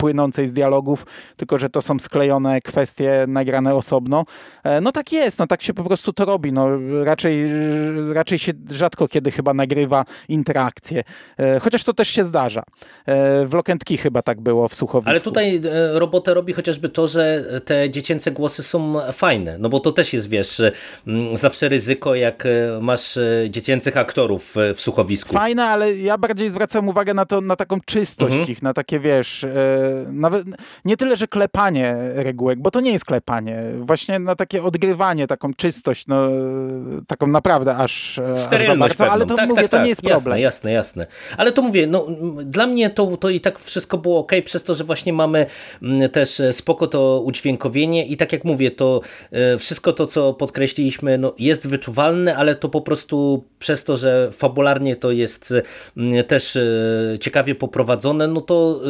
[0.00, 4.24] płynącej z dialogów, tylko że to są sklejone kwestie nagrane osobno.
[4.64, 6.52] E, no tak jest, no tak się po prostu to robi.
[6.52, 6.68] No,
[7.04, 7.50] raczej,
[8.12, 11.04] raczej się rzadko kiedy chyba nagrywa interakcje.
[11.38, 12.62] E, chociaż to też się zdarza.
[13.06, 15.10] E, w Lokentki chyba tak było w słuchowisku.
[15.10, 15.60] Ale tutaj
[15.92, 20.28] robotę robi chociażby to, że te dziecięce głosy są fajne, no bo to też jest,
[20.28, 20.62] wiesz,
[21.34, 22.44] zawsze ryzyko, jak
[22.80, 23.18] masz
[23.50, 25.34] dziecięcych aktorów w słuchowisku.
[25.34, 28.52] Fajne, ale ja bardziej zwracam uwagę na, to, na taką czystość mhm.
[28.52, 29.46] ich, na takie, wiesz,
[30.12, 30.46] nawet
[30.84, 35.54] nie tyle, że klepanie regułek, bo to nie jest klepanie, właśnie na takie odgrywanie, taką
[35.54, 36.28] czystość, no,
[37.06, 39.84] taką naprawdę aż, Sterylność aż bardzo, ale to tak, mówię, tak, to tak.
[39.84, 40.38] nie jest problem.
[40.38, 41.06] Jasne, jasne, jasne.
[41.36, 42.06] Ale to mówię, no,
[42.44, 45.46] dla mnie to, to i tak wszystko było ok, przez to, że właśnie mamy
[45.82, 49.00] mm, też e, spoko to udźwiękowienie i tak jak mówię, to
[49.32, 54.28] e, wszystko to, co podkreśliliśmy, no, jest wyczuwalne, ale to po prostu przez to, że
[54.32, 55.54] fabularnie to jest
[55.96, 56.60] mm, też e,
[57.20, 58.80] ciekawie poprowadzone, no to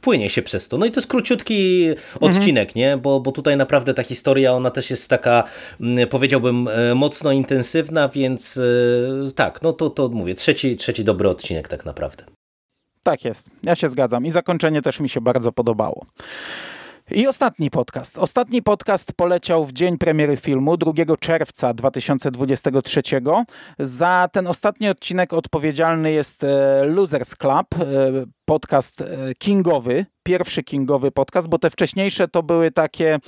[0.00, 0.78] płynie się przez to.
[0.78, 1.88] No i to jest króciutki
[2.20, 2.76] odcinek, mhm.
[2.76, 2.96] nie?
[2.96, 5.44] Bo, bo tutaj naprawdę ta historia, ona też jest taka,
[5.80, 11.28] mm, powiedziałbym, e, mocno intensywna, więc e, tak, no to, to mówię, trzeci, trzeci dobry
[11.28, 12.24] odcinek tak naprawdę.
[13.02, 16.06] Tak jest, ja się zgadzam i zakończenie też mi się bardzo podobało.
[17.10, 18.18] I ostatni podcast.
[18.18, 23.02] Ostatni podcast poleciał w dzień premiery filmu 2 czerwca 2023.
[23.78, 27.84] Za ten ostatni odcinek odpowiedzialny jest e, Losers Club, e,
[28.44, 29.06] podcast e,
[29.38, 33.18] kingowy, pierwszy kingowy podcast, bo te wcześniejsze to były takie,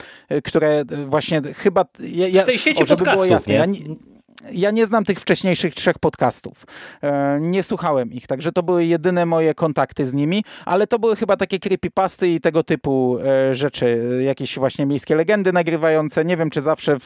[0.45, 1.85] które właśnie chyba...
[2.01, 3.79] Ja, Z tej sieci o, podcastów, było jasne, nie?
[3.81, 4.18] Ja
[4.53, 6.65] ja nie znam tych wcześniejszych trzech podcastów.
[7.03, 11.17] E, nie słuchałem ich, także to były jedyne moje kontakty z nimi, ale to były
[11.17, 14.19] chyba takie creepypasty i tego typu e, rzeczy.
[14.25, 16.25] Jakieś właśnie miejskie legendy nagrywające.
[16.25, 17.05] Nie wiem, czy zawsze w,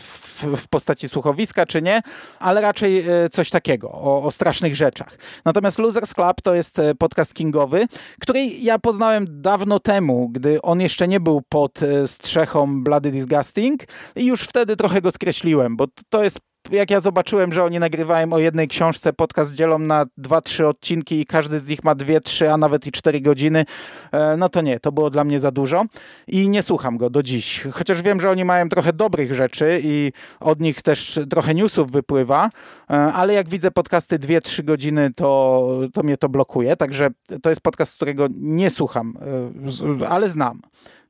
[0.56, 2.02] w postaci słuchowiska, czy nie,
[2.38, 5.18] ale raczej e, coś takiego, o, o, strasznych rzeczach.
[5.44, 7.86] Natomiast Losers Club to jest podcast kingowy,
[8.20, 13.82] który ja poznałem dawno temu, gdy on jeszcze nie był pod strzechą Bloody Disgusting
[14.16, 16.38] i już wtedy trochę go skreśliłem, bo to jest
[16.70, 21.20] jak ja zobaczyłem, że oni nagrywają o jednej książce, podcast dzielą na dwa, trzy odcinki
[21.20, 23.64] i każdy z nich ma dwie, trzy, a nawet i cztery godziny,
[24.12, 25.84] e, no to nie, to było dla mnie za dużo
[26.26, 27.64] i nie słucham go do dziś.
[27.72, 32.50] Chociaż wiem, że oni mają trochę dobrych rzeczy i od nich też trochę newsów wypływa,
[32.90, 37.10] e, ale jak widzę podcasty dwie, trzy godziny, to, to mnie to blokuje, także
[37.42, 39.16] to jest podcast, którego nie słucham,
[40.02, 40.60] e, ale znam.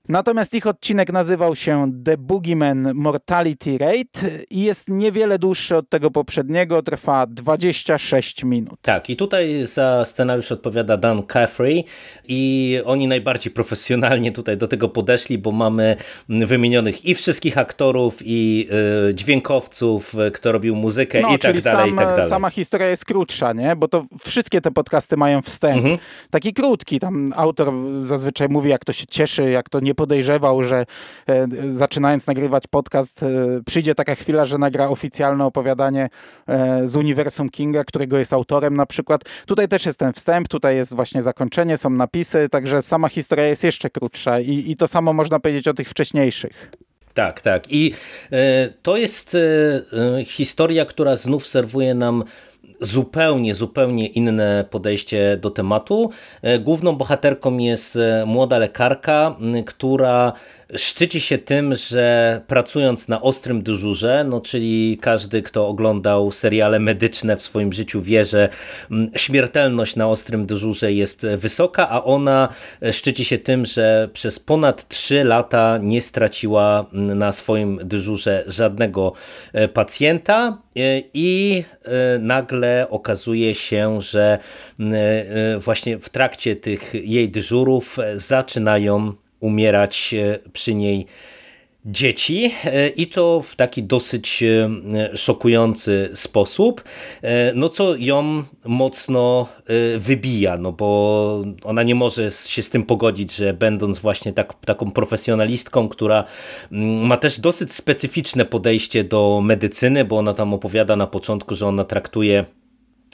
[0.09, 6.11] Natomiast ich odcinek nazywał się The Boogeyman Mortality Rate i jest niewiele dłuższy od tego
[6.11, 8.81] poprzedniego, trwa 26 minut.
[8.83, 11.85] Tak, i tutaj za scenariusz odpowiada Dan Caffrey
[12.29, 15.97] i oni najbardziej profesjonalnie tutaj do tego podeszli, bo mamy
[16.29, 18.69] wymienionych i wszystkich aktorów, i
[19.11, 22.31] y, dźwiękowców, kto robił muzykę no, i tak dalej, sam, i tak dalej.
[22.31, 23.77] sama historia jest krótsza, nie?
[23.77, 25.77] Bo to wszystkie te podcasty mają wstęp.
[25.77, 25.99] Mhm.
[26.31, 27.73] Taki krótki, tam autor
[28.05, 30.87] zazwyczaj mówi, jak to się cieszy, jak to nie nie podejrzewał, że
[31.29, 33.27] e, zaczynając nagrywać podcast, e,
[33.67, 36.09] przyjdzie taka chwila, że nagra oficjalne opowiadanie
[36.47, 39.21] e, z uniwersum Kinga, którego jest autorem na przykład.
[39.47, 43.65] Tutaj też jest ten wstęp, tutaj jest właśnie zakończenie, są napisy, także sama historia jest
[43.65, 46.71] jeszcze krótsza i, i to samo można powiedzieć o tych wcześniejszych.
[47.15, 47.65] Tak, tak.
[47.69, 47.95] I
[48.83, 49.37] to jest
[50.27, 52.25] historia, która znów serwuje nam
[52.81, 56.11] zupełnie, zupełnie inne podejście do tematu.
[56.61, 60.33] Główną bohaterką jest młoda lekarka, która
[60.77, 67.37] szczyci się tym, że pracując na ostrym dyżurze, no czyli każdy, kto oglądał seriale medyczne
[67.37, 68.49] w swoim życiu wie, że
[68.91, 72.49] mm, śmiertelność na ostrym dyżurze jest wysoka, a ona
[72.93, 79.13] szczyci się tym, że przez ponad 3 lata nie straciła mm, na swoim dyżurze żadnego
[79.53, 84.39] e, pacjenta e, i e, nagle okazuje się, że
[84.81, 84.95] mm,
[85.61, 90.15] właśnie w trakcie tych jej dyżurów zaczynają umierać
[90.53, 91.07] przy niej
[91.85, 96.85] dzieci e, i to w taki dosyć e, szokujący sposób,
[97.23, 99.49] e, no co ją mocno
[99.99, 104.91] wybija, no bo ona nie może się z tym pogodzić, że będąc właśnie tak, taką
[104.91, 106.25] profesjonalistką, która
[106.73, 111.67] mm, ma też dosyć specyficzne podejście do medycyny, bo ona tam opowiada na początku, że
[111.67, 112.62] ona traktuje E,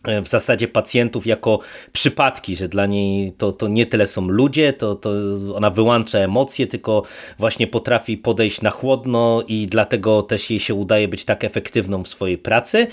[0.04, 1.58] w zasadzie pacjentów jako
[1.92, 5.10] przypadki, że dla niej to, to nie tyle są ludzie, to, to
[5.54, 7.02] ona wyłącza emocje, tylko
[7.38, 12.08] właśnie potrafi podejść na chłodno i dlatego też jej się udaje być tak efektywną w
[12.08, 12.86] swojej pracy.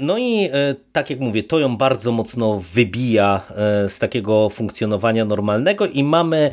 [0.00, 5.24] No i e, tak jak mówię, to ją bardzo mocno wybija e, z takiego funkcjonowania
[5.24, 6.50] normalnego i mamy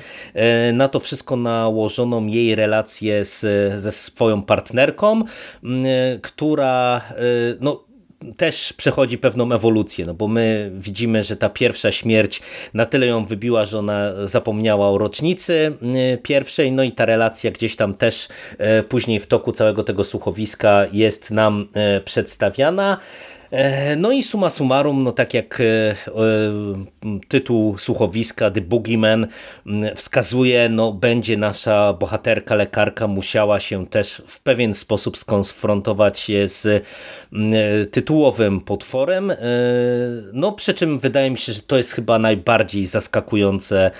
[0.73, 3.41] na to wszystko nałożoną jej relację z,
[3.81, 5.23] ze swoją partnerką,
[6.21, 7.01] która
[7.59, 7.86] no,
[8.37, 12.41] też przechodzi pewną ewolucję, no bo my widzimy, że ta pierwsza śmierć
[12.73, 15.73] na tyle ją wybiła, że ona zapomniała o rocznicy
[16.13, 18.29] y, pierwszej, no i ta relacja gdzieś tam też
[18.79, 22.97] y, później w toku całego tego słuchowiska jest nam y, przedstawiana.
[23.51, 25.61] E, no i suma summarum, no tak jak
[27.27, 29.27] tytuł słuchowiska The Boogeyman
[29.95, 36.83] wskazuje, no będzie nasza bohaterka, lekarka musiała się też w pewien sposób skonfrontować z
[37.91, 39.33] tytułowym potworem,
[40.33, 43.91] no przy czym wydaje mi się, że to jest chyba najbardziej zaskakujące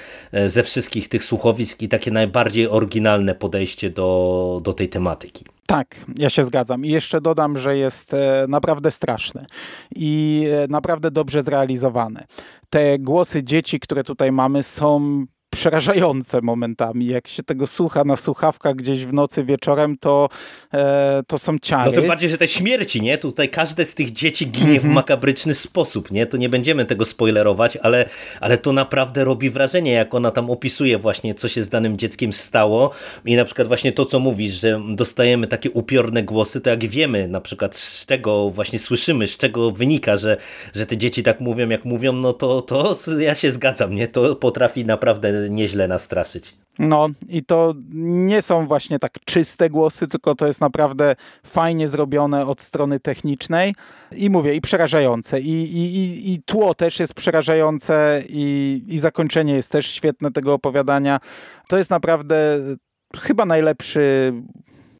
[0.48, 5.46] ze wszystkich tych słuchowisk i takie najbardziej oryginalne podejście do, do tej tematyki.
[5.68, 6.86] Tak, ja się zgadzam.
[6.86, 9.46] I jeszcze dodam, że jest e, naprawdę straszny
[9.96, 12.24] i e, naprawdę dobrze zrealizowany.
[12.70, 17.06] Te głosy dzieci, które tutaj mamy, są przerażające momentami.
[17.06, 20.30] Jak się tego słucha na słuchawkach gdzieś w nocy wieczorem, to,
[20.74, 21.92] e, to są ciary.
[21.92, 23.18] No tym bardziej, że te śmierci, nie?
[23.18, 24.94] Tutaj każde z tych dzieci ginie w mhm.
[24.94, 26.26] makabryczny sposób, nie?
[26.26, 28.10] To nie będziemy tego spoilerować, ale,
[28.42, 32.34] ale to naprawdę robi wrażenie, jak ona tam opisuje właśnie, co się z danym dzieckiem
[32.34, 32.92] stało
[33.26, 37.28] i na przykład właśnie to, co mówisz, że dostajemy takie upiorne głosy, to jak wiemy
[37.28, 40.38] na przykład z czego właśnie słyszymy, z czego wynika, że,
[40.76, 44.08] że te dzieci tak mówią, jak mówią, no to, to ja się zgadzam, nie?
[44.08, 46.56] To potrafi naprawdę nieźle nastraszyć.
[46.80, 52.48] No i to nie są właśnie tak czyste głosy, tylko to jest naprawdę fajnie zrobione
[52.48, 53.76] od strony technicznej
[54.12, 55.42] i mówię, i przerażające.
[55.42, 61.20] I, i, i tło też jest przerażające i, i zakończenie jest też świetne tego opowiadania.
[61.68, 62.60] To jest naprawdę
[63.16, 64.34] chyba najlepszy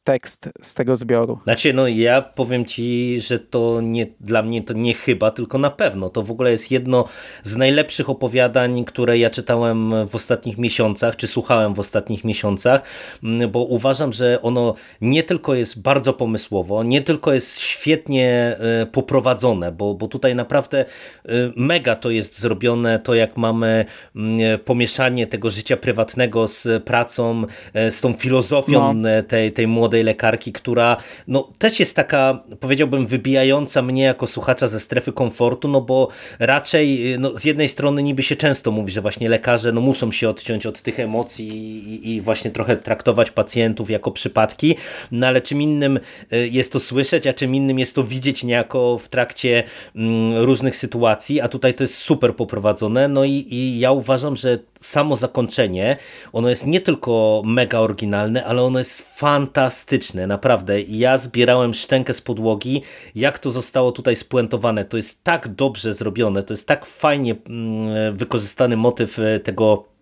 [0.08, 1.38] tekst z tego zbioru.
[1.44, 5.70] Znaczy, no ja powiem ci, że to nie, dla mnie to nie chyba, tylko na
[5.70, 6.10] pewno.
[6.10, 7.04] To w ogóle jest jedno
[7.42, 12.82] z najlepszych opowiadań, które ja czytałem w ostatnich miesiącach, czy słuchałem w ostatnich miesiącach,
[13.22, 18.86] mm, bo uważam, że ono nie tylko jest bardzo pomysłowo, nie tylko jest świetnie e,
[18.86, 23.84] poprowadzone, bo, bo tutaj naprawdę e, mega to jest zrobione, to jak mamy
[24.16, 27.44] mm, pomieszanie tego życia prywatnego z pracą,
[27.74, 29.08] e, z tą filozofią no.
[29.28, 34.68] tej, tej młodej młodej lekarki, która no, też jest taka, powiedziałbym, wybijająca mnie jako słuchacza
[34.68, 36.08] ze strefy komfortu, no bo
[36.38, 40.28] raczej no, z jednej strony niby się często mówi, że właśnie lekarze no, muszą się
[40.28, 44.76] odciąć od tych emocji i, i właśnie trochę traktować pacjentów jako przypadki,
[45.10, 46.00] no ale czym innym
[46.32, 49.64] y, jest to słyszeć, a czym innym jest to widzieć niejako w trakcie
[49.96, 54.58] mm, różnych sytuacji, a tutaj to jest super poprowadzone, no i, i ja uważam, że
[54.80, 55.96] samo zakończenie,
[56.32, 60.80] ono jest nie tylko mega oryginalne, ale ono jest fantastyczne, naprawdę.
[60.80, 62.82] Ja zbierałem szczękę z podłogi,
[63.14, 64.84] jak to zostało tutaj spuentowane.
[64.84, 69.97] To jest tak dobrze zrobione, to jest tak fajnie mm, wykorzystany motyw e, tego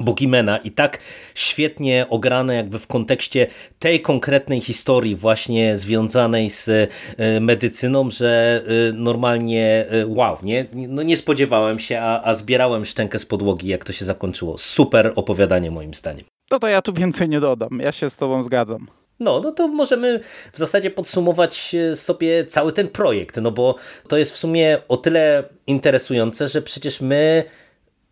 [0.00, 0.98] Bogimena i tak
[1.34, 3.46] świetnie ograne jakby w kontekście
[3.78, 11.02] tej konkretnej historii właśnie związanej z e, medycyną, że e, normalnie e, wow, nie, no
[11.02, 14.58] nie spodziewałem się, a, a zbierałem szczękę z podłogi jak to się zakończyło.
[14.58, 16.24] Super opowiadanie moim zdaniem.
[16.50, 18.86] No to ja tu więcej nie dodam, ja się z tobą zgadzam.
[19.20, 20.20] No, no to możemy
[20.52, 23.74] w zasadzie podsumować sobie cały ten projekt, no bo
[24.08, 27.44] to jest w sumie o tyle interesujące, że przecież my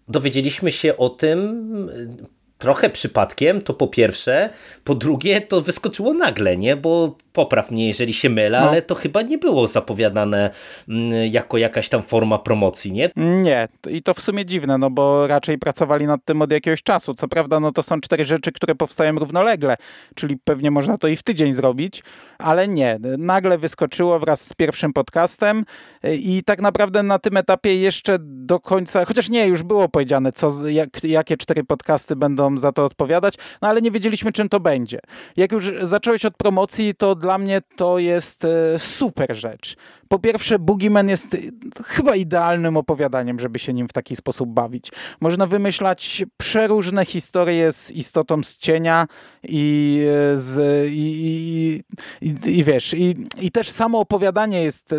[0.09, 1.90] dowiedzieliśmy się o tym
[2.59, 4.51] trochę przypadkiem, to po pierwsze,
[4.85, 6.77] po drugie to wyskoczyło nagle, nie?
[6.77, 8.69] Bo popraw mnie, jeżeli się mylę, no.
[8.69, 10.51] ale to chyba nie było zapowiadane
[10.88, 13.11] mm, jako jakaś tam forma promocji, nie?
[13.16, 17.14] Nie, i to w sumie dziwne, no bo raczej pracowali nad tym od jakiegoś czasu.
[17.14, 19.77] Co prawda, no to są cztery rzeczy, które powstają równolegle,
[20.14, 22.03] czyli pewnie można to i w tydzień zrobić,
[22.38, 22.99] ale nie.
[23.19, 25.64] Nagle wyskoczyło wraz z pierwszym podcastem
[26.05, 30.69] i tak naprawdę na tym etapie jeszcze do końca, chociaż nie, już było powiedziane, co,
[30.69, 35.00] jak, jakie cztery podcasty będą za to odpowiadać, no ale nie wiedzieliśmy, czym to będzie.
[35.37, 39.76] Jak już zacząłeś od promocji, to dla mnie to jest e, super rzecz.
[40.09, 41.37] Po pierwsze, Boogeyman jest
[41.85, 44.92] chyba idealnym opowiadaniem, żeby się nim w taki sposób bawić.
[45.21, 49.07] Można wymyślać przeróżne historie z istotą z cienia
[49.42, 50.02] i,
[50.35, 51.83] z, i,
[52.21, 54.94] i, i, i wiesz, i, i też samo opowiadanie jest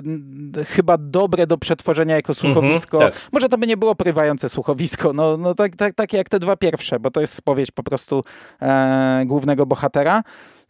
[0.68, 2.98] chyba dobre do przetworzenia jako mhm, słuchowisko.
[2.98, 3.30] -hmm, tak.
[3.32, 6.56] Może to by nie było porywające słuchowisko, no, no tak, tak, takie jak te dwa
[6.56, 8.24] pierwsze, bo to jest spowiedź po prostu
[8.62, 10.24] e, głównego bohatera.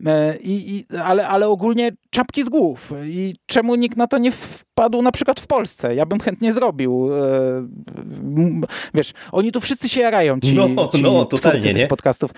[0.06, 2.94] E, I, i, ale, ale ogólnie czapki z głów.
[3.06, 5.96] I czemu nikt na to nie wpadł na przykład w Polsce?
[5.96, 7.10] Ja bym chętnie zrobił.
[7.14, 7.68] E,
[8.94, 11.88] wiesz, oni tu wszyscy się jarają, ci, no, ci no, totalnie, nie?
[11.88, 12.32] podcastów.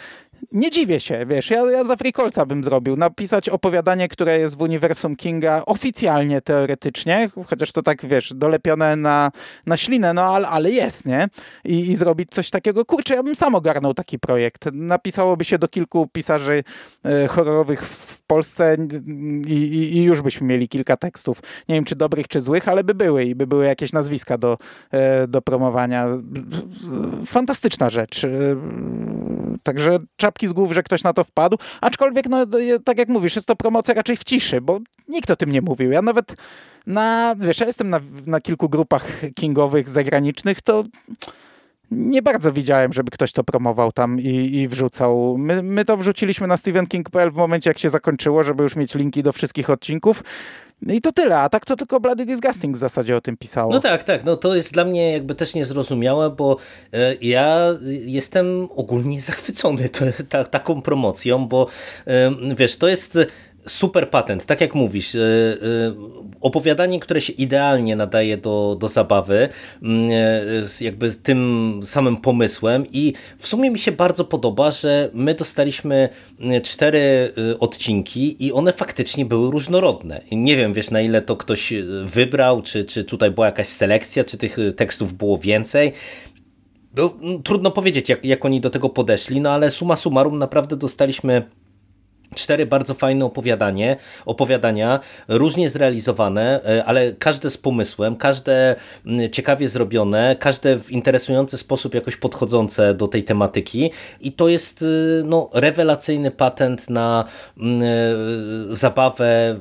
[0.52, 2.96] Nie dziwię się, wiesz, ja, ja za Freekolca bym zrobił.
[2.96, 9.32] Napisać opowiadanie, które jest w uniwersum Kinga oficjalnie, teoretycznie, chociaż to tak, wiesz, dolepione na,
[9.66, 11.28] na ślinę, no ale, ale jest, nie?
[11.64, 12.86] I, I zrobić coś takiego.
[12.86, 14.66] Kurczę, ja bym sam ogarnął taki projekt.
[14.74, 16.64] Napisałoby się do kilku pisarzy
[17.06, 18.78] e, horrorowych w Polsce
[19.48, 21.42] i, i, i, już byśmy mieli kilka tekstów.
[21.70, 24.58] Nie wiem, czy dobrych, czy złych, ale by były i by były jakieś nazwiska do,
[24.92, 26.08] e, do promowania.
[27.26, 28.24] Fantastyczna rzecz.
[28.24, 28.30] E,
[29.64, 31.58] także czapki z głów, że ktoś na to wpadł.
[31.82, 32.46] Aczkolwiek, no,
[32.86, 35.92] tak jak mówisz, jest to promocja raczej w ciszy, bo nikt o tym nie mówił.
[35.92, 36.36] Ja nawet
[36.88, 40.84] na, wiesz, ja jestem na, na kilku grupach kingowych zagranicznych, to
[41.92, 45.38] nie bardzo widziałem, żeby ktoś to promował tam i, i wrzucał.
[45.38, 49.24] My, my to wrzuciliśmy na stephenking.pl w momencie, jak się zakończyło, żeby już mieć linki
[49.24, 50.24] do wszystkich odcinków.
[50.88, 53.74] I to tyle, a tak to tylko Bloody Disgusting w zasadzie o tym pisało.
[53.74, 56.58] No tak, tak, no to jest dla mnie jakby też niezrozumiałe, bo
[56.94, 57.58] e, ja
[58.06, 59.90] jestem ogólnie zachwycony
[60.52, 61.68] taką promocją, bo
[62.08, 63.18] e, wiesz, to jest
[63.68, 65.24] super patent, tak jak mówisz, e, e,
[66.42, 69.50] opowiadanie, które się idealnie nadaje do, do zabawy,
[69.84, 75.34] mm, e, jakby tym samym pomysłem i w sumie mi się bardzo podoba, że my
[75.34, 76.10] dostaliśmy
[76.64, 80.22] cztery odcinki i one faktycznie były różnorodne.
[80.32, 84.38] Nie wiem, wiesz, na ile to ktoś wybrał, czy, czy tutaj była jakaś selekcja, czy
[84.38, 85.94] tych tekstów było więcej.
[86.98, 91.44] No, trudno powiedzieć, jak, jak oni do tego podeszli, no ale suma summarum naprawdę dostaliśmy
[92.36, 98.76] Cztery bardzo fajne opowiadanie, opowiadania, różnie zrealizowane, e, ale każde z pomysłem, każde
[99.32, 103.92] ciekawie zrobione, każde w interesujący sposób jakoś podchodzące do tej tematyki.
[104.22, 104.86] I to jest e,
[105.24, 107.26] no, rewelacyjny patent na
[107.58, 107.64] e,
[108.70, 109.60] zabawę,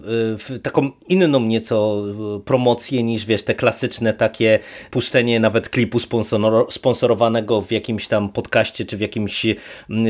[0.62, 2.02] taką inną nieco
[2.44, 4.58] promocję niż wiesz, te klasyczne takie
[4.90, 5.98] puszczenie nawet klipu
[6.70, 9.46] sponsorowanego w jakimś tam podcaście, czy w jakimś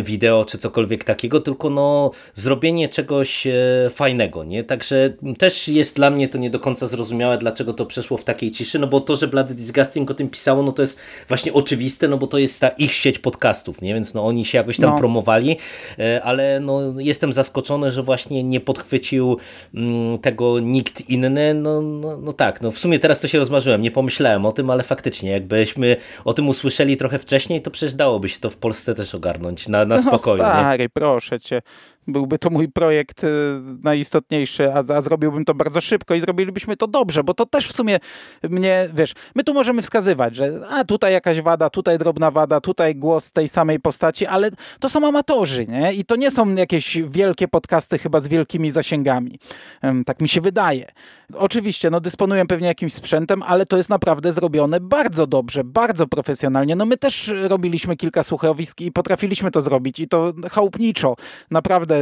[0.03, 2.11] wideo, czy cokolwiek takiego, tylko no
[2.49, 3.53] zrobienie czegoś e,
[3.91, 4.65] fajnego, nie?
[4.65, 8.51] Także też jest dla mnie to nie do końca zrozumiałe, dlaczego to przeszło w takiej
[8.51, 12.09] ciszy, no bo to, że Bloody Disgusting o tym pisało, no to jest właśnie oczywiste,
[12.09, 13.95] no bo to jest ta ich sieć podcastów, nie?
[13.95, 14.99] Więc no oni się jakoś tam no.
[14.99, 15.57] promowali,
[15.99, 19.37] e, ale no jestem zaskoczony, że właśnie nie podchwycił
[19.75, 23.83] mm, tego nikt inny, no, no, no tak, no w sumie teraz to się rozmarzyłem,
[23.83, 28.29] nie pomyślałem o tym, ale faktycznie, jakbyśmy o tym usłyszeli trochę wcześniej, to przecież dałoby
[28.29, 30.45] się to w Polsce też ogarnąć na, na spokojnie.
[30.45, 31.63] No stary, proszę cię
[32.09, 33.29] byłby to mój projekt y,
[33.83, 37.73] najistotniejszy, a, a zrobiłbym to bardzo szybko i zrobilibyśmy to dobrze, bo to też w
[37.73, 37.99] sumie
[38.43, 42.97] mnie, wiesz, my tu możemy wskazywać, że a tutaj jakaś wada, tutaj drobna wada, tutaj
[42.97, 44.51] głos tej samej postaci, ale
[44.81, 45.93] to są amatorzy, nie?
[45.95, 49.39] I to nie są jakieś wielkie podcasty chyba z wielkimi zasięgami.
[50.07, 50.87] Tak mi się wydaje.
[51.35, 56.77] Oczywiście, no dysponuję pewnie jakimś sprzętem, ale to jest naprawdę zrobione bardzo dobrze, bardzo profesjonalnie.
[56.77, 61.17] No my też robiliśmy kilka słuchowisk i potrafiliśmy to zrobić i to chałupniczo.
[61.51, 61.98] Naprawdę,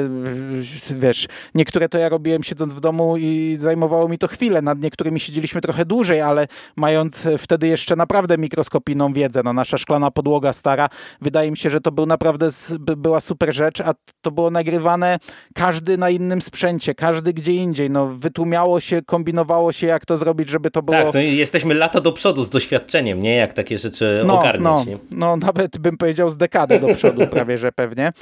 [0.91, 4.63] wiesz, niektóre to ja robiłem siedząc w domu i zajmowało mi to chwilę.
[4.63, 10.11] Nad niektórymi siedzieliśmy trochę dłużej, ale mając wtedy jeszcze naprawdę mikroskopijną wiedzę, no nasza szklana
[10.11, 10.89] podłoga stara,
[11.21, 15.19] wydaje mi się, że to był naprawdę, była super rzecz, a to było nagrywane
[15.55, 17.91] każdy na innym sprzęcie, każdy gdzie indziej.
[17.91, 20.97] No wytłumiało się kombinowało się, jak to zrobić, żeby to było...
[20.97, 23.37] Tak, no jesteśmy lata do przodu z doświadczeniem, nie?
[23.37, 24.87] Jak takie rzeczy no, ogarniać.
[24.87, 28.13] No, no, nawet bym powiedział z dekady do przodu prawie, że pewnie.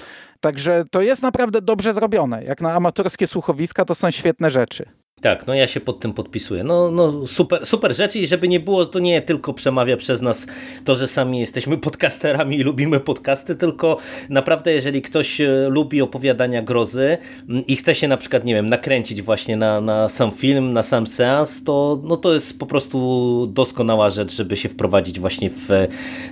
[0.40, 2.44] Także to jest naprawdę dobrze zrobione.
[2.44, 4.86] Jak na amatorskie słuchowiska to są świetne rzeczy.
[5.24, 6.64] Tak, no ja się pod tym podpisuję.
[6.64, 10.46] No, no super, super rzecz i żeby nie było, to nie tylko przemawia przez nas
[10.84, 13.96] to, że sami jesteśmy podcasterami i lubimy podcasty, tylko
[14.28, 18.66] naprawdę jeżeli ktoś e, lubi opowiadania grozy mm, i chce się na przykład, nie wiem,
[18.66, 23.46] nakręcić właśnie na, na sam film, na sam seans, to, no to jest po prostu
[23.46, 25.70] doskonała rzecz, żeby się wprowadzić właśnie w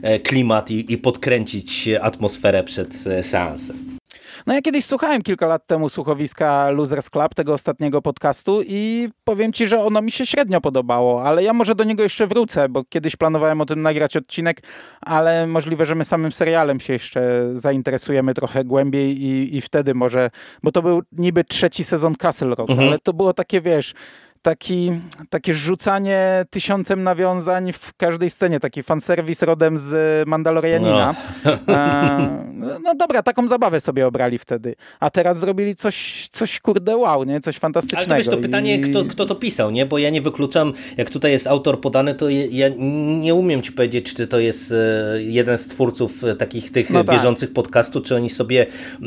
[0.02, 3.91] e, klimat i, i podkręcić atmosferę przed e, seansem.
[4.46, 9.52] No ja kiedyś słuchałem kilka lat temu słuchowiska Losers Club, tego ostatniego podcastu i powiem
[9.52, 12.84] ci, że ono mi się średnio podobało, ale ja może do niego jeszcze wrócę, bo
[12.84, 14.62] kiedyś planowałem o tym nagrać odcinek,
[15.00, 20.30] ale możliwe, że my samym serialem się jeszcze zainteresujemy trochę głębiej i, i wtedy może,
[20.62, 22.88] bo to był niby trzeci sezon Castle Rock, mhm.
[22.88, 23.94] ale to było takie, wiesz,
[24.42, 31.14] taki, takie rzucanie tysiącem nawiązań w każdej scenie, taki fanserwis rodem z Mandalorianina.
[31.44, 31.74] No.
[31.74, 32.44] E,
[32.84, 34.74] no dobra, taką zabawę sobie obrali wtedy.
[35.00, 37.40] A teraz zrobili coś, coś kurde wow, nie?
[37.40, 38.14] Coś fantastycznego.
[38.14, 38.80] Ale to wiesz, to pytanie, I...
[38.80, 39.86] kto, kto to pisał, nie?
[39.86, 42.68] Bo ja nie wykluczam, jak tutaj jest autor podany, to ja
[43.20, 47.04] nie umiem ci powiedzieć, czy to jest e, jeden z twórców e, takich tych no
[47.04, 47.16] tak.
[47.16, 48.66] bieżących podcastów, czy oni sobie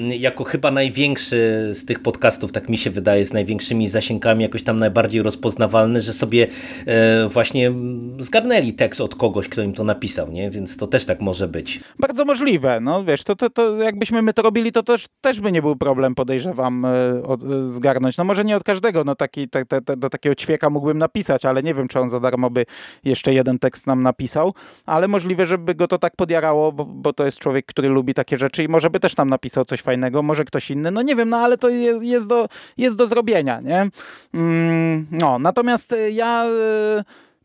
[0.09, 4.79] jako chyba największy z tych podcastów, tak mi się wydaje, z największymi zasięgami, jakoś tam
[4.79, 6.47] najbardziej rozpoznawalny, że sobie
[6.86, 7.71] e, właśnie
[8.17, 10.49] zgarnęli tekst od kogoś, kto im to napisał, nie?
[10.51, 11.80] Więc to też tak może być.
[11.99, 15.51] Bardzo możliwe, no wiesz, to, to, to jakbyśmy my to robili, to też, też by
[15.51, 17.23] nie był problem, podejrzewam, e, e,
[17.69, 18.17] zgarnąć.
[18.17, 21.45] No może nie od każdego, no taki, te, te, te, do takiego ćwieka mógłbym napisać,
[21.45, 22.65] ale nie wiem, czy on za darmo by
[23.03, 24.53] jeszcze jeden tekst nam napisał,
[24.86, 28.38] ale możliwe, żeby go to tak podjarało, bo, bo to jest człowiek, który lubi takie
[28.38, 31.30] rzeczy i może by też nam napisał coś fajnego, może ktoś inny, no nie wiem,
[31.30, 32.47] no ale to jest, jest, do,
[32.78, 33.89] jest do zrobienia, nie?
[34.34, 36.45] Mm, no, natomiast e, ja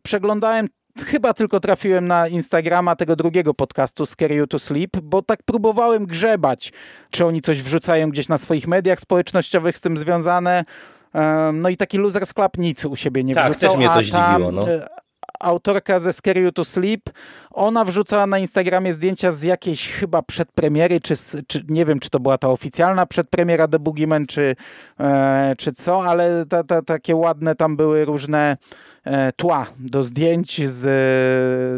[0.03, 0.68] przeglądałem
[1.05, 6.07] chyba tylko trafiłem na Instagrama tego drugiego podcastu Scare You to Sleep, bo tak próbowałem
[6.07, 6.73] grzebać,
[7.11, 10.64] czy oni coś wrzucają gdzieś na swoich mediach społecznościowych z tym związane.
[11.53, 13.71] No i taki Losers Club nic u siebie nie tak, wrzucał.
[13.71, 14.53] Tak, też mnie to zdziwiło.
[14.53, 14.62] No.
[15.41, 17.11] E, autorka ze Scare You to Sleep,
[17.51, 21.14] ona wrzucała na Instagramie zdjęcia z jakiejś chyba przedpremiery, czy,
[21.47, 24.57] czy nie wiem, czy to była ta oficjalna przedpremiera The Boogeyman, czy,
[25.01, 28.57] e, czy co, ale ta, ta, takie ładne tam były różne
[29.05, 30.86] E, tła do zdjęć z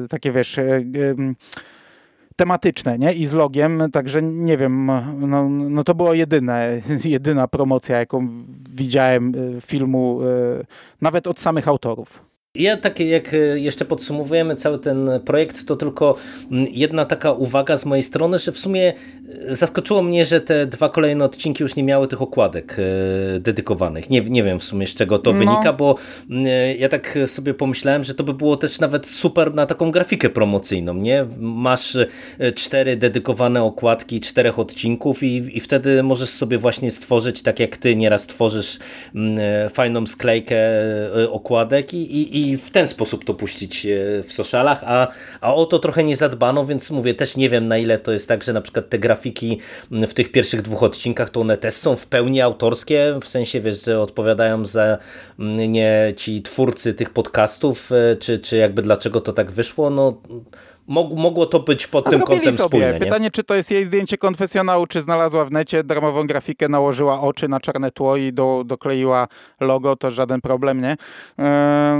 [0.05, 0.83] e, takie wiesz e,
[2.37, 3.13] tematyczne, nie?
[3.13, 4.87] I z logiem, także nie wiem,
[5.19, 8.29] no, no to było jedyne, jedyna promocja, jaką
[8.71, 10.21] widziałem filmu,
[11.01, 12.32] nawet od samych autorów.
[12.57, 16.17] Ja takie, jak e, jeszcze podsumowujemy cały ten projekt, to tylko
[16.51, 18.93] mm, jedna taka uwaga z mojej strony, że w sumie
[19.49, 24.11] e, zaskoczyło mnie, że te dwa kolejne odcinki już nie miały tych okładek e, dedykowanych.
[24.11, 25.39] Nie, nie wiem w sumie z czego to no.
[25.39, 25.97] wynika, bo
[26.31, 26.47] mm,
[26.79, 30.95] ja tak sobie pomyślałem, że to by było też nawet super na taką grafikę promocyjną,
[30.95, 31.27] nie?
[31.39, 31.97] Masz
[32.55, 37.97] cztery dedykowane okładki czterech odcinków i, i wtedy możesz sobie właśnie stworzyć, tak jak ty
[37.97, 38.79] nieraz tworzysz
[39.15, 39.39] mm,
[39.71, 40.59] fajną sklejkę
[41.31, 45.09] okładek i, i i w ten sposób to puścić e, w socialach, a,
[45.41, 48.29] a o to trochę nie zadbano, więc mówię, też nie wiem na ile to jest
[48.29, 49.59] tak, że na przykład te grafiki
[49.91, 53.85] w tych pierwszych dwóch odcinkach to one też są w pełni autorskie, w sensie wiesz,
[53.85, 54.99] że odpowiadają za
[55.69, 60.23] nie ci twórcy tych podcastów, e, czy, czy jakby dlaczego to tak wyszło, no
[60.87, 62.59] mogło to być pod A tym kątem sobie.
[62.65, 62.99] wspólne.
[62.99, 67.49] Pytanie, czy to jest jej zdjęcie konfesjonału, czy znalazła w necie darmową grafikę, nałożyła oczy
[67.49, 69.29] na czarne tło i do, dokleiła
[69.61, 70.97] logo, to żaden problem, nie?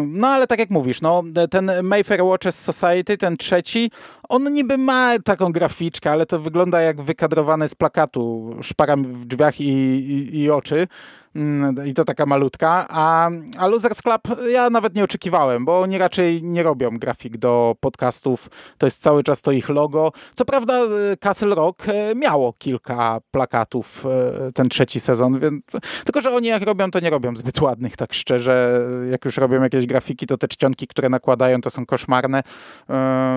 [0.07, 3.91] No ale tak jak mówisz, no, ten Mayfair Watches Society, ten trzeci,
[4.33, 9.61] on niby ma taką graficzkę, ale to wygląda jak wykadrowane z plakatu, szparam w drzwiach
[9.61, 10.87] i, i, i oczy.
[11.35, 15.99] Mm, i to taka malutka, a, a Losers Club ja nawet nie oczekiwałem, bo oni
[15.99, 20.13] raczej nie robią grafik do podcastów, to jest cały czas to ich logo.
[20.35, 25.65] Co prawda e, Castle Rock e, miało kilka plakatów e, ten trzeci sezon, więc,
[26.05, 28.81] tylko że oni jak robią, to nie robią zbyt ładnych, tak szczerze.
[29.11, 32.43] Jak już robią jakieś grafiki, to te czcionki, które nakładają, to są koszmarne.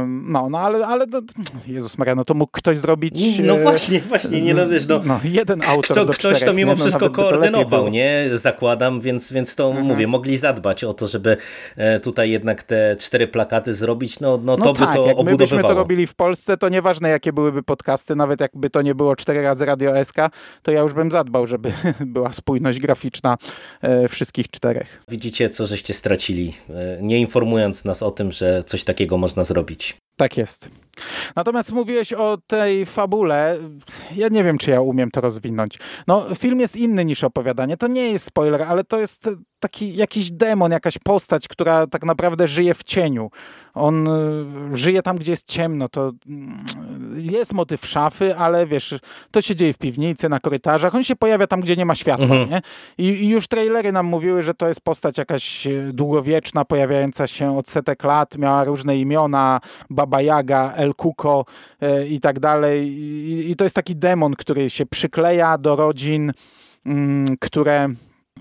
[0.08, 1.21] No, no ale, ale no,
[1.67, 3.39] Jezus Maria, no to mógł ktoś zrobić...
[3.43, 6.53] No właśnie, właśnie, nie no, wiesz, no, no jeden autor Kto, do Ktoś czterech, to
[6.53, 6.77] mimo nie?
[6.77, 8.29] No, wszystko koordynował nie?
[8.33, 9.86] Zakładam, więc, więc to mhm.
[9.86, 11.38] mówię, mogli zadbać o to, żeby
[11.75, 15.17] e, tutaj jednak te cztery plakaty zrobić, no, no, no to tak, by to jak
[15.17, 15.61] obudowywało.
[15.61, 19.15] byśmy to robili w Polsce, to nieważne jakie byłyby podcasty, nawet jakby to nie było
[19.15, 20.17] cztery razy Radio SK,
[20.61, 21.73] to ja już bym zadbał, żeby
[22.05, 23.38] była spójność graficzna
[23.81, 25.03] e, wszystkich czterech.
[25.07, 30.05] Widzicie, co żeście stracili, e, nie informując nas o tym, że coś takiego można zrobić.
[30.16, 30.70] Tak jest.
[31.36, 33.58] Natomiast mówiłeś o tej fabule.
[34.16, 35.80] Ja nie wiem, czy ja umiem to rozwinąć.
[36.08, 37.78] No, film jest inny niż opowiadanie.
[37.78, 39.30] To nie jest spoiler, ale to jest
[39.60, 43.30] taki jakiś demon, jakaś postać, która tak naprawdę żyje w cieniu.
[43.74, 44.08] On
[44.74, 45.89] y, żyje tam, gdzie jest ciemno.
[45.89, 46.66] To mm,
[47.16, 48.96] jest motyw szafy, ale wiesz,
[49.32, 50.96] to się dzieje w piwnicy, na korytarzach.
[50.96, 52.26] On się pojawia tam, gdzie nie ma światła.
[52.26, 52.50] Mhm.
[52.50, 52.62] Nie?
[52.98, 57.58] I, I, już trailery nam mówiły, że to jest postać jakaś e, długowieczna, pojawiająca się
[57.58, 61.45] od setek lat, miała różne imiona, Baba Jaga, El Kuko
[61.81, 62.88] e, i tak dalej.
[62.88, 66.31] I, I, to jest taki demon, który się przykleja do rodzin,
[66.86, 67.89] mm, które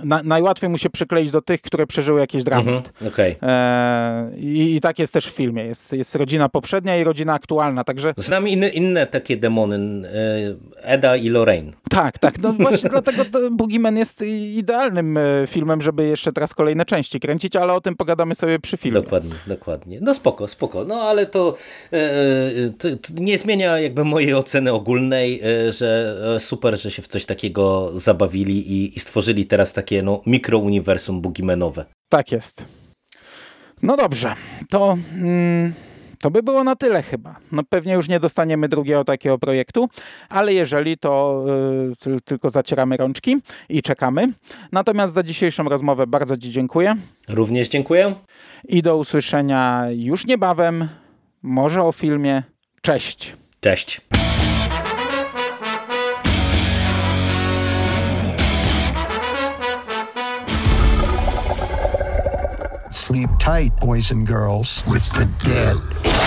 [0.03, 2.67] na, najłatwiej mu się przykleić do tych, które przeżyły jakieś dramat.
[2.67, 3.37] Mhm, okay.
[3.43, 5.65] e, i, i, tak jest też w filmie.
[5.65, 8.15] Jest, jest rodzina poprzednia i rodzina aktualna, także...
[8.17, 11.73] Znam inne, inne takie demony, e, Eda i Lorraine.
[11.91, 12.39] Tak, tak.
[12.39, 14.23] No właśnie dlatego Boogeyman jest
[14.57, 18.77] idealnym e, filmem, żeby jeszcze teraz kolejne części kręcić, ale o tym pogadamy sobie przy
[18.77, 19.01] filmie.
[19.01, 19.99] Dokładnie, dokładnie.
[20.03, 20.85] No spoko, spoko.
[20.85, 21.57] No ale to,
[21.93, 21.99] e,
[22.79, 27.25] to, to nie zmienia jakby mojej oceny ogólnej, e, że super, że się w coś
[27.25, 31.85] takiego zabawili i, i stworzyli teraz tak takie no, mikrouniwersum boogiemanowe.
[32.09, 32.67] Tak jest.
[33.83, 34.35] No dobrze,
[34.71, 35.73] to, mm,
[36.21, 37.37] to by było na tyle chyba.
[37.53, 39.89] No pewnie już nie dostaniemy drugiego takiego projektu,
[40.29, 41.45] ale jeżeli to
[42.07, 43.37] y, tylko zacieramy rączki
[43.69, 44.33] i czekamy.
[44.73, 46.97] Natomiast za dzisiejszą rozmowę bardzo Ci dziękuję.
[47.29, 48.15] Również dziękuję.
[48.69, 50.89] I do usłyszenia już niebawem,
[51.43, 52.43] może o filmie.
[52.83, 53.37] Cześć.
[53.61, 54.01] Cześć.
[63.15, 66.24] Sleep tight, boys and girls, with the dead.